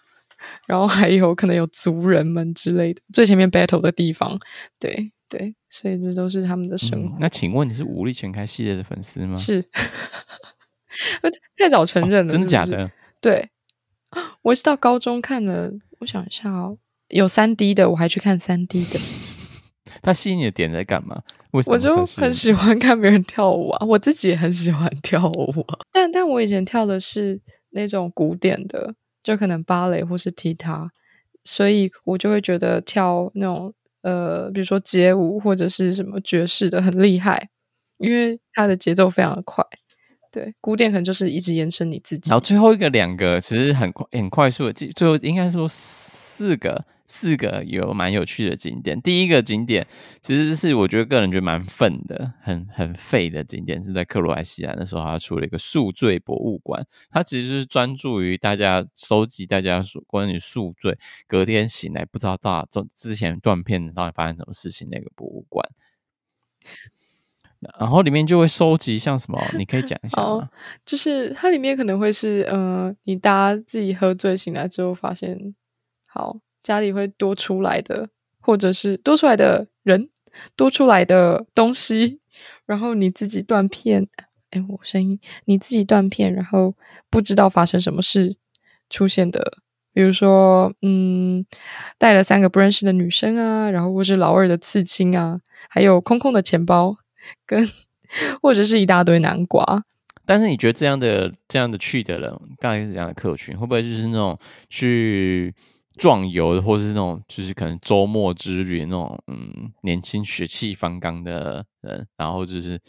[0.66, 4.38] 然后还有可能有族人们之类的，最前面 battle 的地方，
[4.81, 7.16] 对对，所以这都是他们的生活。
[7.16, 9.37] 嗯、那请问你是武力全开系列的粉丝吗？
[9.37, 9.68] 是。
[11.56, 12.90] 太早承认了，真的假的？
[13.20, 13.50] 对，
[14.42, 15.72] 我是到高中看了。
[16.00, 19.00] 我想一下哦，有三 D 的，我还去看三 D 的。
[20.02, 21.20] 他吸引你的点在干嘛？
[21.52, 21.74] 为什么？
[21.74, 25.78] 我就很喜欢看别人跳舞啊，我自己也很喜欢跳舞啊。
[25.90, 30.90] 但但我以前跳的是那种古典的，就可能芭蕾或是踢踏，
[31.42, 33.72] 所以我就会觉得跳那种
[34.05, 37.49] 呃，比如说街舞或者是什么爵士的很厉害，
[37.99, 39.64] 因为它的节奏非常的快。
[40.31, 42.29] 对，古典可能就是一直延伸你自己。
[42.29, 49.01] 然后最后一个两个其实很快很快速的，最后应该说四个四个有蛮有趣的景点。
[49.01, 49.87] 第一个景点
[50.23, 56.87] 其实是我觉得个人觉得蛮愤的，很很废的景点，是在克罗埃西亚的时候，他出了一个宿醉博物馆。
[57.11, 65.69] 它其实是专注于大家收集大家关于宿醉隔天醒来不知道到之前断片到底发生什么事情那个博物馆。
[67.79, 70.29] 然后里面就会收集像什么，你可以讲一下吗？
[70.29, 70.49] 哦，
[70.85, 75.55] 就是它里面可能会是，呃，你大家自己喝醉醒来之后发现，
[76.05, 78.09] 好家里会多出来的，
[78.40, 80.09] 或者是多出来的人，
[80.57, 82.18] 多出来的东西，
[82.66, 84.09] 然后你自己断片，
[84.50, 86.74] 哎，我声音，你自己断片，然后
[87.09, 88.37] 不知道发生什么事
[88.90, 89.59] 出现的，
[89.92, 91.46] 比如说，嗯，
[91.98, 96.96] 带了三个不认识的女生啊，然后或是老二的刺青啊，还有空空的钱包。
[97.46, 97.66] 跟
[98.42, 99.83] 或者是一大堆南瓜，
[100.27, 105.55] 但是你觉得这样的这样的去的人，大概是这样的客群，会不会就是那种去
[105.98, 112.80] 壮游的，或是那种就是可能周末之旅那种嗯年轻血气方刚的人，然后就是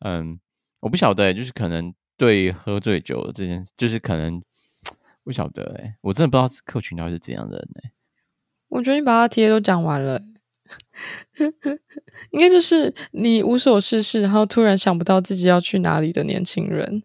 [0.00, 0.38] 嗯
[0.80, 4.42] 我不晓得，就是可能对喝醉酒这件事，就是可能
[5.22, 7.92] 不晓得哎，我真的不知道客群到底是怎样的人哎。
[8.68, 10.20] 我觉得你把他贴都讲完了。
[12.30, 17.02] 应该就是你无所事事，然后突然想不到自己要去哪里的年轻人，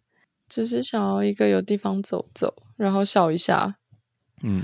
[0.47, 3.75] 只是想要一个有地方走走，然后笑一下，
[4.41, 4.63] 嗯，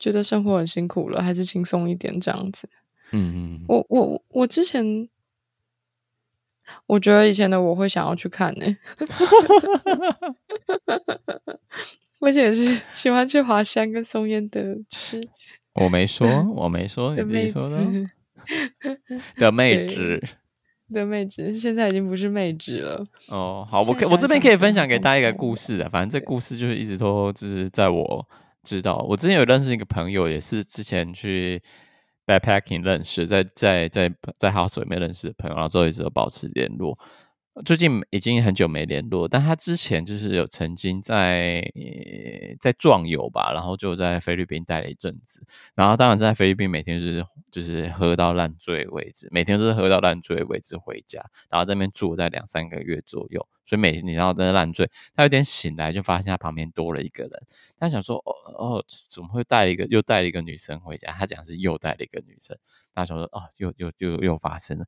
[0.00, 2.68] 觉得生活很辛苦了，还是轻松一点这样子。
[3.12, 5.08] 嗯嗯，我我我之前，
[6.86, 8.76] 我觉得以前的我会想要去看呢，
[12.20, 15.28] 而且也是喜欢去华山跟松烟的，就是。
[15.74, 17.78] 我没说，我没说，你自己说的。
[19.36, 20.20] 的妹纸，
[20.92, 23.06] 的妹纸，现在已经不是妹纸了。
[23.28, 28.26] 哦，好，我可我这边可以分享给大家一个故事啊，反正这故事就是一直都就是在我
[28.62, 31.62] 知道，我之前有认识一个朋友，也是之前去
[32.26, 36.98] backpacking 认识，在在在在 house 里面认识的朋友，然后之后一直都保持联络。
[37.64, 41.60] 最近已经很久没联络，但他之前就是有曾经在
[42.60, 45.44] 在壮游吧，然后就在菲律宾待了一阵子，
[45.74, 51.20] 然后当然在菲律宾每天就是就是喝到烂醉为止，每天都是喝到烂醉为止回家，
[51.50, 57.30] 然后在那边住在两三个月左右，所以每天你知道在烂醉，他有点醒来就发现他旁边多了一个人，
[57.78, 61.12] 他想说哦哦怎么会带了一个又带了一个女生回家？
[61.12, 62.58] 他讲是又带了一个女生，
[62.92, 64.84] 他想说哦又又又又发生了，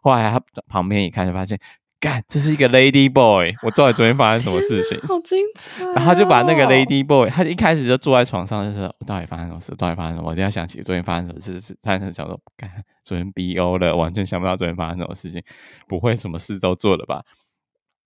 [0.00, 1.58] 后来他旁边一看就发现。
[2.02, 5.92] 干，这是一个 Lady Boy，我知道昨天发生什么事情，好精彩、哦。
[5.94, 9.74] 然后他就把那个 Lady Boy，他一开始就坐在床上，就是我到底发生什么事？
[9.76, 10.28] 到底发生什么？
[10.28, 11.60] 我一定要想起昨天发生什么事。
[11.60, 12.70] 是，他很想说，干，
[13.04, 15.42] 昨天 BO 了，完全想不到昨天发生什么事情，
[15.86, 17.22] 不会什么事都做了吧？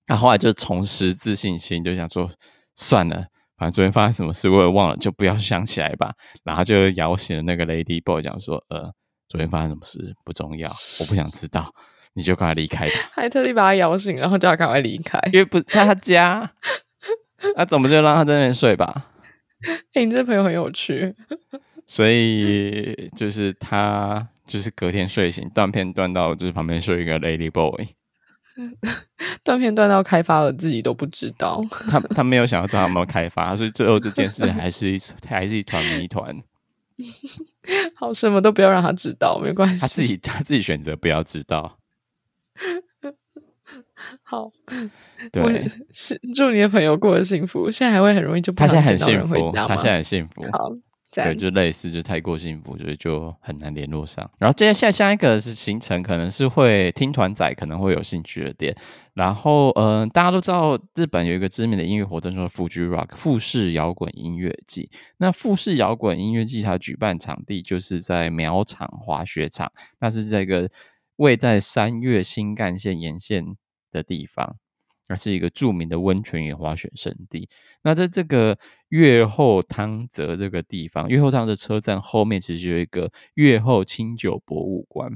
[0.07, 2.31] 他后来就重拾自信心，就想说，
[2.77, 3.17] 算了，
[3.57, 6.13] 反正昨天发生什么事我也忘了，就不要想起来吧。
[6.43, 8.93] 然后就摇醒了那个 Lady Boy，讲说，呃，
[9.29, 11.75] 昨天发生什么事不重要，我不想知道。
[12.17, 16.49] 你就赶快离开吧，还特地把他摇醒，然后叫他赶快离开，因为不在他家，
[17.57, 19.07] 那、啊、怎么就让他在那边睡吧？
[19.67, 21.13] 哎、欸，你这朋友很有趣，
[21.89, 27.85] 所以就是他就是隔天睡醒断片断到就是旁边睡一个 lady boy，
[29.43, 36.37] 断片断到开发了自己都不知道，他他没有想要知道他有没有开发，所以最后这件事还是一 还是一团谜团。
[37.97, 41.79] 好，什么都不要让他知道，没关系，他自己他自己选择不要知道。
[44.23, 44.53] 好，
[45.33, 47.71] 对，是祝你的朋友过得幸福。
[47.71, 50.45] 现在还会很容易就不他现在很幸福，他现在很幸福。
[50.53, 50.71] 好，
[51.23, 54.29] 对，就类似就太过幸福，所以就很难联络上。
[54.39, 58.77] 然后接下来下一个是行程，可能是会听团仔可能会有兴趣的点。
[59.13, 64.91] 然后，嗯、大家都知道日本有一个知名的音乐活动，叫 Fuji Rock 富士摇滚音乐季。
[65.19, 70.71] 那富士摇滚音乐季它举办场地就是在苗场滑雪场，那是这个。
[71.19, 73.55] 位在山岳新干线沿线
[73.93, 74.57] 的地方，
[75.09, 77.49] 那是一个著名的温泉与滑雪胜地。
[77.83, 85.13] 那在这个越后汤泽这个地方，越后汤泽车站后面其实有一个越后清酒博物馆。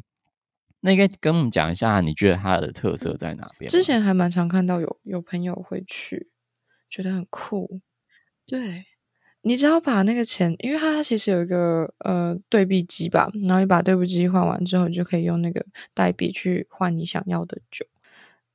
[0.80, 3.68] 那应该跟我们讲一下，你觉得它的特色在哪边？
[3.70, 6.28] 之前还蛮常看到有有朋友会去，
[6.88, 7.80] 觉得很酷。
[8.46, 8.84] 对。
[9.42, 15.64] 你只要把那个钱，因为它它其实有一个呃对币机吧，然后你把对币机换完之后，你就可以用那个
[15.94, 17.86] 代币去换你想要的酒。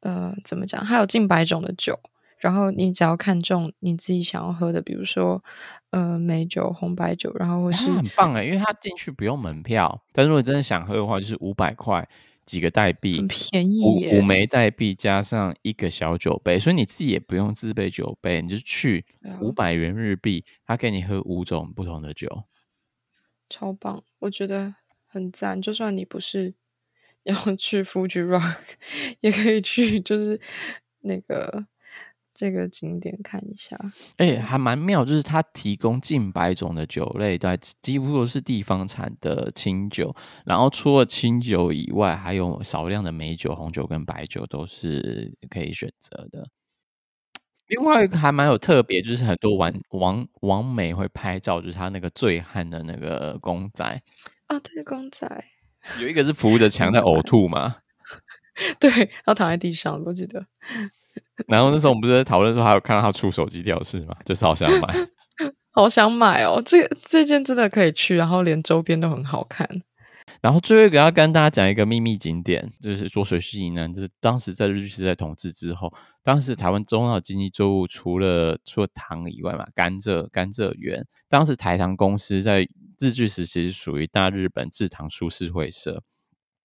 [0.03, 0.85] 呃，怎么讲？
[0.85, 1.99] 它有近百种的酒，
[2.37, 5.43] 然后你只要看中你自己想要喝的，比如说
[5.89, 12.07] 呃美酒、红白酒，然后或是很棒诶，因为它进去不用门票，但如果真的想喝的话，就是五百块。
[12.45, 19.05] 几个代币，很便宜耶，五枚代币加上一个小酒杯，所以你自己也不用自备酒杯，你就去
[19.39, 22.43] 五百元日币，他给你喝五种不同的酒，
[23.49, 24.75] 超棒，我觉得
[25.07, 25.61] 很赞。
[25.61, 26.53] 就算你不是
[27.23, 28.75] 要去 Fuji Rock，
[29.21, 30.39] 也可以去，就是
[31.01, 31.65] 那个
[32.33, 33.79] 这个景点看一下。
[34.17, 40.15] 哎、欸，还蛮妙，就是它提供近百种的酒类，对，几乎都是地方产的清酒。
[40.45, 46.49] 然后除了清酒以外，还有少量的美酒、红酒跟白酒都是可以选择的。
[47.67, 53.85] 另外一个还蛮有特别，就是很多网网网美会拍照，就是他那个醉汉的那个公仔
[54.47, 55.25] 啊、哦，对，公仔
[56.01, 57.75] 有一个是扶着墙在呕吐嘛，
[58.79, 60.45] 对，然后躺在地上，我记得。
[61.47, 64.87] 然后那时候我们不是在讨论说，还有看到他出手机吊饰嘛，就是好想买，
[65.71, 69.67] 好想买哦，这这件真的可以去，然后连周边都很好看。
[70.41, 81.05] 然后最后一个要跟大家讲一个秘密景点，就是浊水溪以南，就是当时在日据时代统治之后，当时台湾重要的经济作物除了除了糖以外嘛，甘蔗、甘蔗园。
[81.29, 82.67] 当时台糖公司在
[83.03, 86.01] 日据时期是属于大日本制糖株式会社。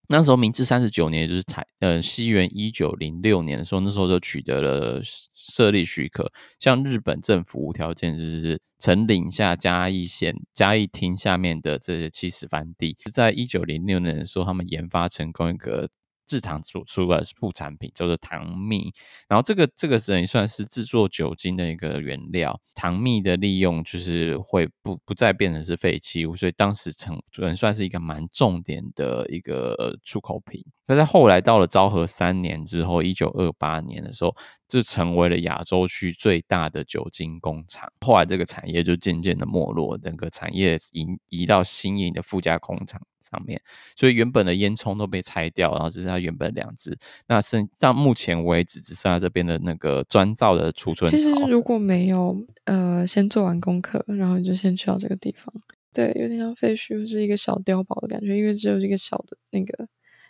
[0.06, 5.00] 那时候明治三十九年，就是台呃西元一九零六年的时候，那时候就取得了
[5.34, 6.30] 设立许可，
[6.60, 15.90] 像日本政府无条件就是承领下嘉义县嘉义厅下面的这些七十番地，在一九零六年的时候，他们研发成功一个。
[16.28, 18.92] 制糖出出的副产品叫做糖蜜，
[19.26, 22.60] 然后这个这个等于算是制作酒精的一个原料。
[22.74, 27.20] 糖蜜的利用就是会不不再变成是废弃物，所以当时成
[27.56, 30.64] 算是一个蛮重点的一个出口品。
[30.88, 34.34] 那在后来到了昭和三年之后，一九二八年的时候，
[34.66, 37.88] 就成为了亚洲区最大的酒精工厂。
[38.00, 43.60] 后来这个产业就渐渐的没落，整个产业移移到新颖的附加工厂上面，
[43.96, 46.96] 所以原本的烟囱都被拆掉，然后只剩下原本两只。
[47.26, 51.10] 那剩到目前为止，只剩下这边的那个砖造的储存。
[51.10, 52.34] 其实如果没有
[52.64, 55.52] 呃先做完功课，然后你就先去到这个地方，
[55.92, 59.86] 对，有点像废墟，是一个小碉堡的感觉，因为只有一个小的那个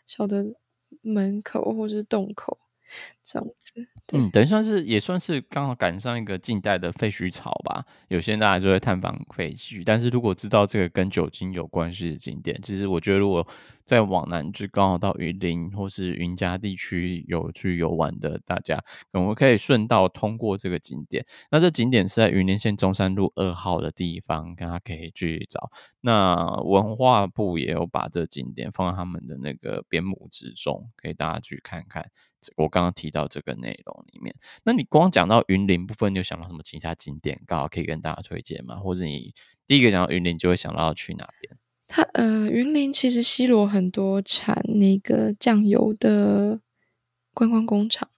[0.09, 0.57] 小的
[1.03, 2.59] 门口或是洞口。
[3.24, 7.84] 这样子，嗯，等于算是也算是刚好赶上一个近代的废墟潮吧。
[8.09, 13.47] 有些人大家就会探访废墟，但是如果知道这个跟酒精有关系的景点，其实我觉得如果
[13.84, 18.82] 再往南，就刚好到云林或是云嘉地区有去游玩的大家，
[19.12, 21.24] 我们可以顺道通过这个景点。
[21.51, 25.70] 那这景点是在云林县中山路二号的地方，大家可以去找。
[26.01, 32.11] 那文化部也有把这景点放在他们的那个编目之中，可以大家去看看。
[32.57, 34.34] 我刚刚提到这个内容里面，
[34.64, 38.76] 那你光讲到云林部分，你有想到什么其他景点，刚好可以跟大家推荐吗？
[38.76, 39.34] 或者你
[39.66, 41.57] 第一个讲到云林，就会想到去哪边？
[41.89, 46.61] 它呃，云林其实西螺很多产那个酱油的
[47.34, 48.09] 观光工厂，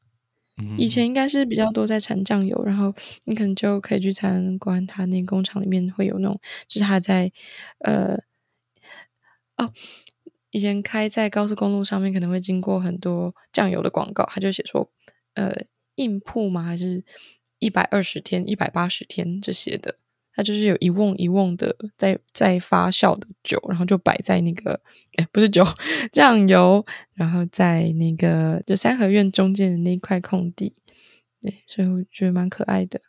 [0.59, 2.95] 嗯，以前应该是比较多在产酱油，然后
[3.25, 7.33] 你可能就可以去参观它那个工厂里面会有那种，就是它在
[7.79, 8.17] 呃
[9.57, 9.73] 哦。
[10.51, 14.91] 以前开在高速公路上面，可能会经过很多酱油的广告，他就写说，
[15.35, 15.55] 呃，
[15.97, 16.63] 印铺吗？
[16.63, 17.05] 还是
[17.59, 19.97] 一百二十天、一百八十天这些的？
[20.33, 24.81] 它就是有一瓮一瓮的在在发酵的酒，然后就摆在那个，
[25.17, 25.67] 哎，不是酒，
[26.13, 30.73] 酱油，然后在那个就三合院中间的那一块空地，
[31.43, 33.01] 对，所以我觉得蛮可爱的。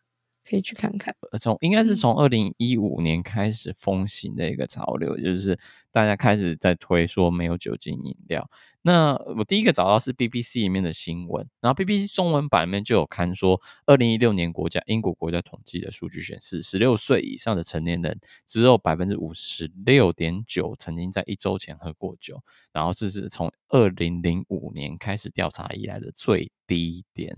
[0.52, 1.16] 可以去看看。
[1.40, 5.58] 从应该是从二零一五年开始风行的一个潮流，嗯，就是
[5.92, 8.50] 大家开始在推说没有酒精饮料。
[8.82, 22.42] 那我第一个找到是 BBC 里面的新闻，然后 BBC 中文版里面就有刊说，二零一六年国家英国国家统计的数据显示，十六岁以上的成年人只有百分之五十六点九曾经在一周前喝过酒，
[22.74, 27.38] 然后这是从二零零五年开始调查以来的最低点。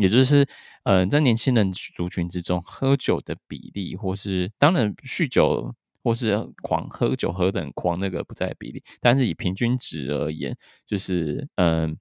[0.00, 0.46] 也就是，
[0.84, 5.74] 呃，在年轻人族群之中，喝酒的比例，或是当然酗酒
[6.04, 11.98] 或是狂喝酒喝得很狂，那个不在比例，但是以平均值而言，就是，嗯、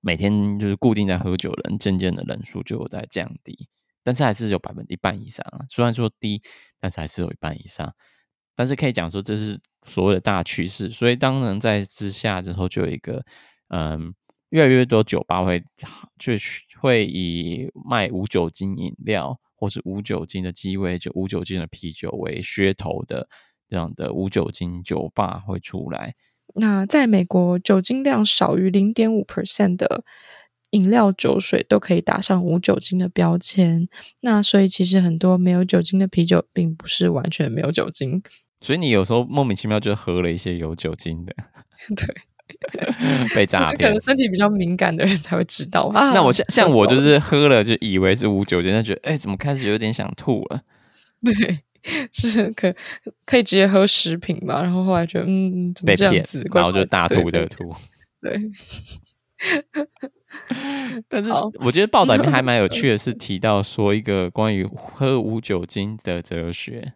[0.00, 3.68] 每天就是固定在喝酒的人，渐渐的人数就在降低，
[4.02, 6.42] 但是还是有百分之一半以上啊，虽然说低，
[6.80, 7.94] 但是还是有一半以上，
[8.56, 13.22] 但是可以讲说这是所谓的大趋势，所以当然在之下之后就有一个，
[13.68, 14.14] 嗯。
[14.50, 15.60] 越来越多酒吧会
[16.18, 16.32] 就
[16.80, 23.28] 会以卖无酒精饮料或是无酒精的鸡尾酒、无酒精的啤酒为噱头的
[23.68, 26.14] 这样的无酒精酒吧会出来。
[26.54, 30.02] 那在美国，酒精量少于零点五 percent 的
[30.70, 33.88] 饮料酒水都可以打上无酒精的标签。
[34.20, 38.20] 那所以其实很多没有酒精的啤酒并不是完全没有酒精。
[38.60, 41.34] 所以你有时候莫名其妙就喝了一些有酒精的。
[41.94, 42.29] 对。
[43.34, 46.12] 被诈骗，可能身体比较敏感的人才会知道啊。
[46.14, 50.62] 那我像像我就是喝了就以为是无酒精，但觉得哎、欸，怎么开始有点想吐了？
[51.24, 51.60] 对，
[52.12, 52.74] 是可
[53.24, 54.62] 可以直接喝食品嘛？
[54.62, 56.42] 然后后来觉得嗯，怎么这样子？
[56.52, 57.74] 然后就大吐特吐。
[58.22, 58.38] 对，
[61.08, 61.30] 但是
[61.60, 66.94] 我觉得报道里面还蛮有趣的，是提到说一个关于喝无酒精的哲学。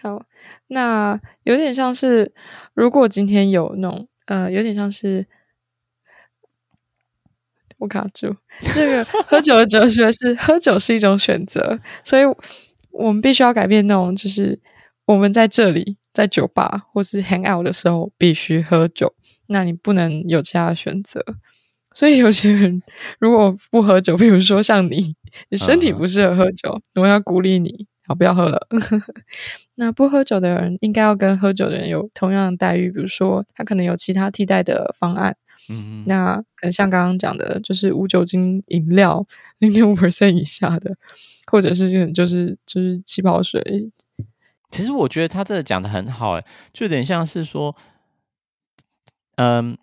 [0.00, 0.22] 好，
[0.68, 2.32] 那有点像是，
[2.72, 5.26] 如果今天有那种呃，有点像是
[7.78, 8.36] 我卡住，
[8.74, 12.22] 这个喝酒的哲学是喝酒是一种选择，所以
[12.90, 14.60] 我们必须要改变那种，就是
[15.06, 19.14] 我们在这里在酒吧或是 hang out 的时候必须喝酒。
[19.46, 21.24] 那你不能有其他的选择，
[21.94, 22.82] 所以有些人
[23.18, 25.16] 如果不喝酒，比如说像你，
[25.48, 28.66] 你身体不适合喝酒，嗯、我要鼓励你，好，不要喝了。
[29.76, 35.36] 那不喝酒的人应该要跟喝酒的人有同样的待遇，比如说他可能有其他替代的方案。
[35.68, 39.26] 嗯，那可能像刚刚讲的，就是无酒精饮料，
[39.58, 40.96] 零点五 percent 以下的，
[41.46, 43.92] 或者是就是就是气泡水。
[44.70, 47.76] 其实我觉得他这个讲的很好，诶，就有点像是说。
[49.40, 49.78] 嗯，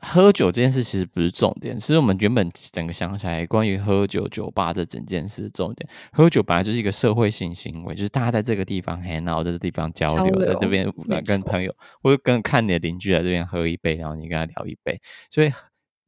[0.00, 10.92] 喝酒这件事其实不是重点，其实我们原本整个想起来，关于喝酒酒吧这整件事的重点，喝酒本来就是一个社会性行为，就是大家在这个地方 hang out，在这个地方交流，交流在这边
[11.24, 15.52] 跟朋友或者跟看你的邻居在这边喝一杯，然后你跟他聊一杯，所以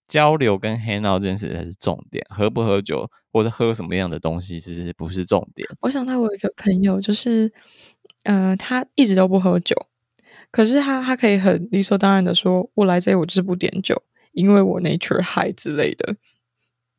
[0.06, 5.68] 交流跟 hang out 这件事才是重点，喝不喝酒或者喝什么样的东西其实不是重点。
[5.80, 7.52] 我想到我有一个朋友，就是
[8.24, 9.76] 呃，他一直都不喝酒。
[10.50, 16.16] 可是他他可以很理所当然的说，我来这里我就是不点酒，因为我 nature high 之类的。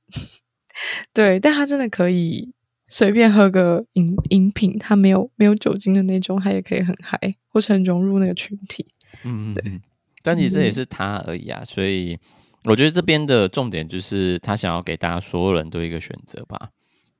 [1.14, 2.54] 对，但他真的可以
[2.88, 7.18] 随便喝个饮饮品，他没有没有酒精的那种，他也可以很嗨，
[7.50, 8.88] 或是很融入那个群体。
[9.24, 9.82] 嗯，对。
[10.24, 12.18] 但其实这也是他而已啊，所以
[12.66, 16.70] 我觉得这边的重点就是他想要给大家所有人都一个选择吧。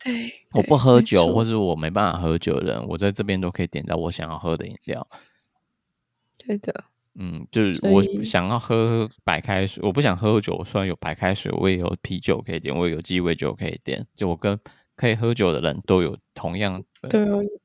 [0.04, 5.08] 对，我不喝酒，或是我没办法喝酒的人，我在这边都可以点到我想要喝的饮料。
[6.44, 6.86] 对的，
[7.20, 10.64] 嗯，就是我想要喝白开水，我不想喝酒。
[10.64, 14.06] 虽然有白开水，我也有啤酒可以点，我也有鸡尾酒可以点。
[14.16, 14.58] 就我跟
[14.96, 17.10] 可以喝酒的人都有同样的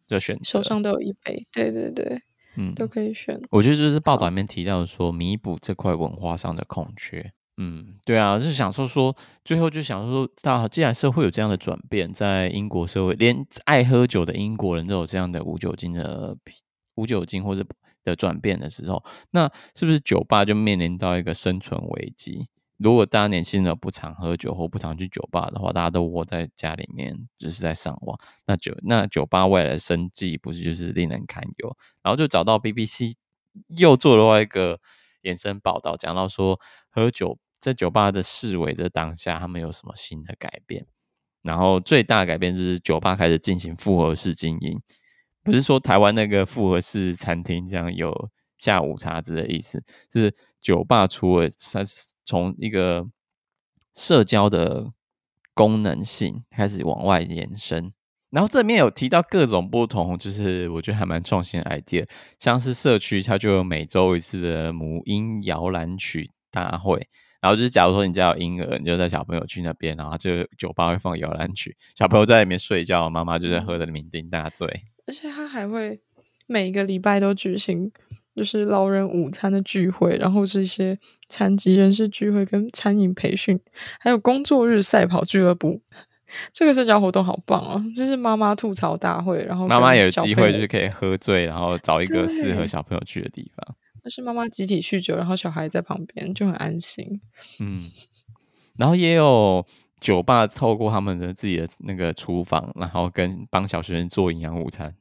[0.08, 1.46] 的选择，手上都有一杯。
[1.52, 2.20] 对对对，
[2.56, 3.40] 嗯，都可以选。
[3.50, 7.32] 我觉得就是报道里面提到说，弥补这块文化上的空缺。
[7.56, 16.36] 嗯，对啊，就是想说说，最后就想说，到既然社会有这样的转变，在英国社会，连爱喝酒的英国人都有这样的无酒精的
[16.96, 17.64] 无酒精或者。
[18.06, 22.48] 的转变的时候，那是不是酒吧就面临到一个生存危机？
[22.78, 31.76] 如果大家年轻人不常喝酒或不常去酒吧的话，大家都窝在家里面，就是在上网，那酒那酒吧未来生计不是就是令人堪忧？
[32.02, 33.14] 然后就找到 BBC
[33.76, 34.78] 又做了外一个
[35.22, 40.86] 延伸报道，讲到说喝酒在酒吧的式微的当下，他们有什么新的改变？
[41.42, 44.80] 然后最大改变就是酒吧开始进行复合式经营。
[45.46, 48.12] 不是说台湾那个复合式餐厅这样有
[48.58, 49.82] 下午茶之类的意思，
[50.12, 53.06] 是酒吧除了它是从一个
[53.94, 54.92] 社交的
[55.54, 57.92] 功能性开始往外延伸，
[58.30, 62.06] 然后这里面有提到各种不同，就是我觉得还蛮创新的 idea，
[62.38, 67.08] 像是社区它就有每周一次的母婴摇篮曲大会，
[67.40, 74.82] 然后就是假如说你家有婴儿，你就带小朋友去那边，然后就酒吧会放摇篮曲，小朋友在里面睡觉，妈妈就在喝的酩酊大醉。
[75.06, 76.00] 而且他还会
[76.46, 77.90] 每个礼拜都举行，
[78.34, 80.98] 就是老人午餐的聚会，然后是一些
[81.28, 83.58] 残疾人士聚会跟餐饮培训，
[84.00, 85.80] 还有工作日赛跑俱乐部。
[86.52, 87.84] 这个社交活动好棒啊！
[87.94, 93.76] 这是妈妈吐槽大会，然后妈妈有机会就是可以喝醉，然后找一个适合小朋友去的地方。
[94.02, 97.20] 那是妈妈集体酗酒，然后小孩在旁边就很安心。
[97.60, 97.88] 嗯，
[98.76, 99.64] 然后也有。
[100.00, 104.94] 酒吧透过他们的自己的那个厨房，然后跟帮小学生做营养午餐。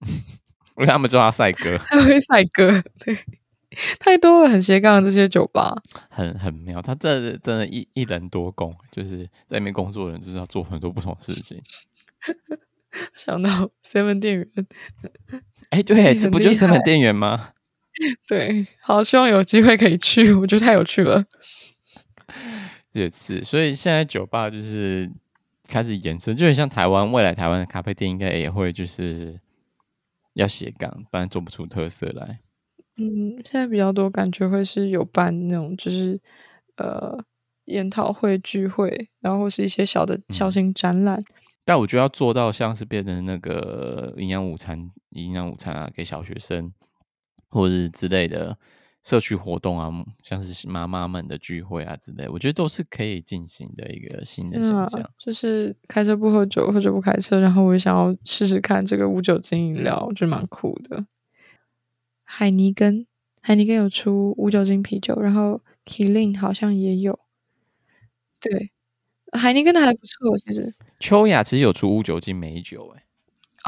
[0.74, 3.16] 我给他们叫他赛哥，他会赛哥，对，
[4.00, 5.72] 太多了，很斜杠的这些酒吧，
[6.10, 6.82] 很很妙。
[6.82, 11.62] 他这真的一一人多工，就是在里面工作的人就是要做很多不同的事情。
[13.16, 14.48] 想到 Seven 店员，
[15.70, 17.50] 哎、欸，对，这不就是 Seven 店员吗？
[18.26, 21.24] 对，好，希望有机会可以去，我觉得太有趣了。
[22.94, 25.10] 也是，所以现在酒吧就是
[25.68, 29.38] 开始延伸，就很像台湾未来台湾的咖啡店，应该也会就是
[30.34, 32.38] 要斜杠，不然做不出特色来。
[32.96, 36.20] 嗯，现在比较多感觉会是有办那种，就是
[36.76, 37.18] 呃
[37.64, 41.18] 研讨会聚会，然后是一些小的小型展览。
[41.18, 41.24] 嗯。
[41.64, 46.72] 但我觉得要做到像是变成那个营养午餐、营养午餐啊，给小学生
[47.48, 48.56] 或者是之类的。
[49.04, 49.92] 社区活动啊，
[50.22, 55.10] 像是妈妈们的聚会啊之类，我觉得都是可以进行的一个新的现象。
[55.18, 61.04] 就是开车不喝酒，喝酒不开车，然后我也想要试试看这个无酒精饮料，就蛮酷的。
[62.24, 63.06] 海尼根，
[63.42, 67.20] 海尼根有出无酒精啤酒，然后 Kirin 好像也有。
[68.40, 68.72] 对，
[69.32, 70.74] 海尼根的还不错，其实。
[70.98, 73.04] 秋雅其实有出无酒精美酒，哎，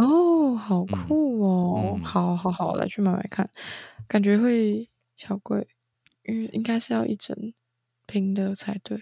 [0.03, 1.99] 哦，好酷哦！
[1.99, 3.51] 嗯、好好好，来去买买看，
[4.09, 5.67] 感觉会小贵，
[6.25, 7.37] 因为应该是要一整
[8.07, 8.99] 瓶的才对。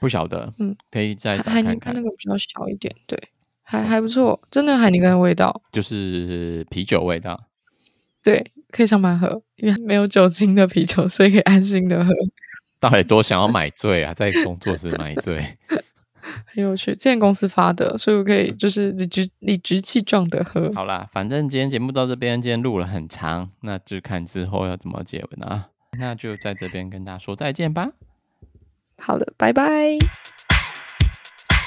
[0.00, 1.54] 不晓得，嗯，可以再看看。
[1.54, 3.18] 海尼根那个比较小一点，对，
[3.62, 7.48] 还还不错，真的海尼根的味道，就是啤酒味道。
[8.22, 12.12] 对，可以上班喝，因为没有酒精的啤酒，所以可以安心的喝。
[12.80, 15.56] 到底多想要买醉啊，在工作室买醉。
[16.46, 20.72] 很有趣，这间公司发的，所以我可以就是理直理直气壮的喝。
[20.74, 25.66] 好啦，反正今天节目到这边，今天录了很长，那就看之后要怎么结尾啊。
[25.98, 27.88] 那就在这边跟大家说再见吧。
[28.98, 29.98] 好的，拜拜。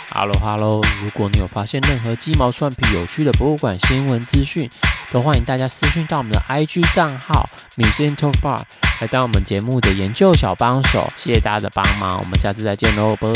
[0.09, 4.67] Hello Hello，如果你有发现任何鸡毛蒜皮有趣的博物馆新闻资讯，
[5.11, 8.61] 都欢迎大家私讯到我们的 IG 账号 Museum Talk Bar
[9.01, 11.07] 来当我们节目的研究小帮手。
[11.17, 13.27] 谢谢大家的帮忙，我们下次再见喽，拜。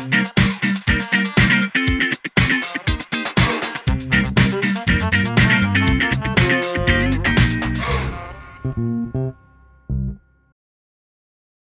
[0.00, 0.39] Thank you.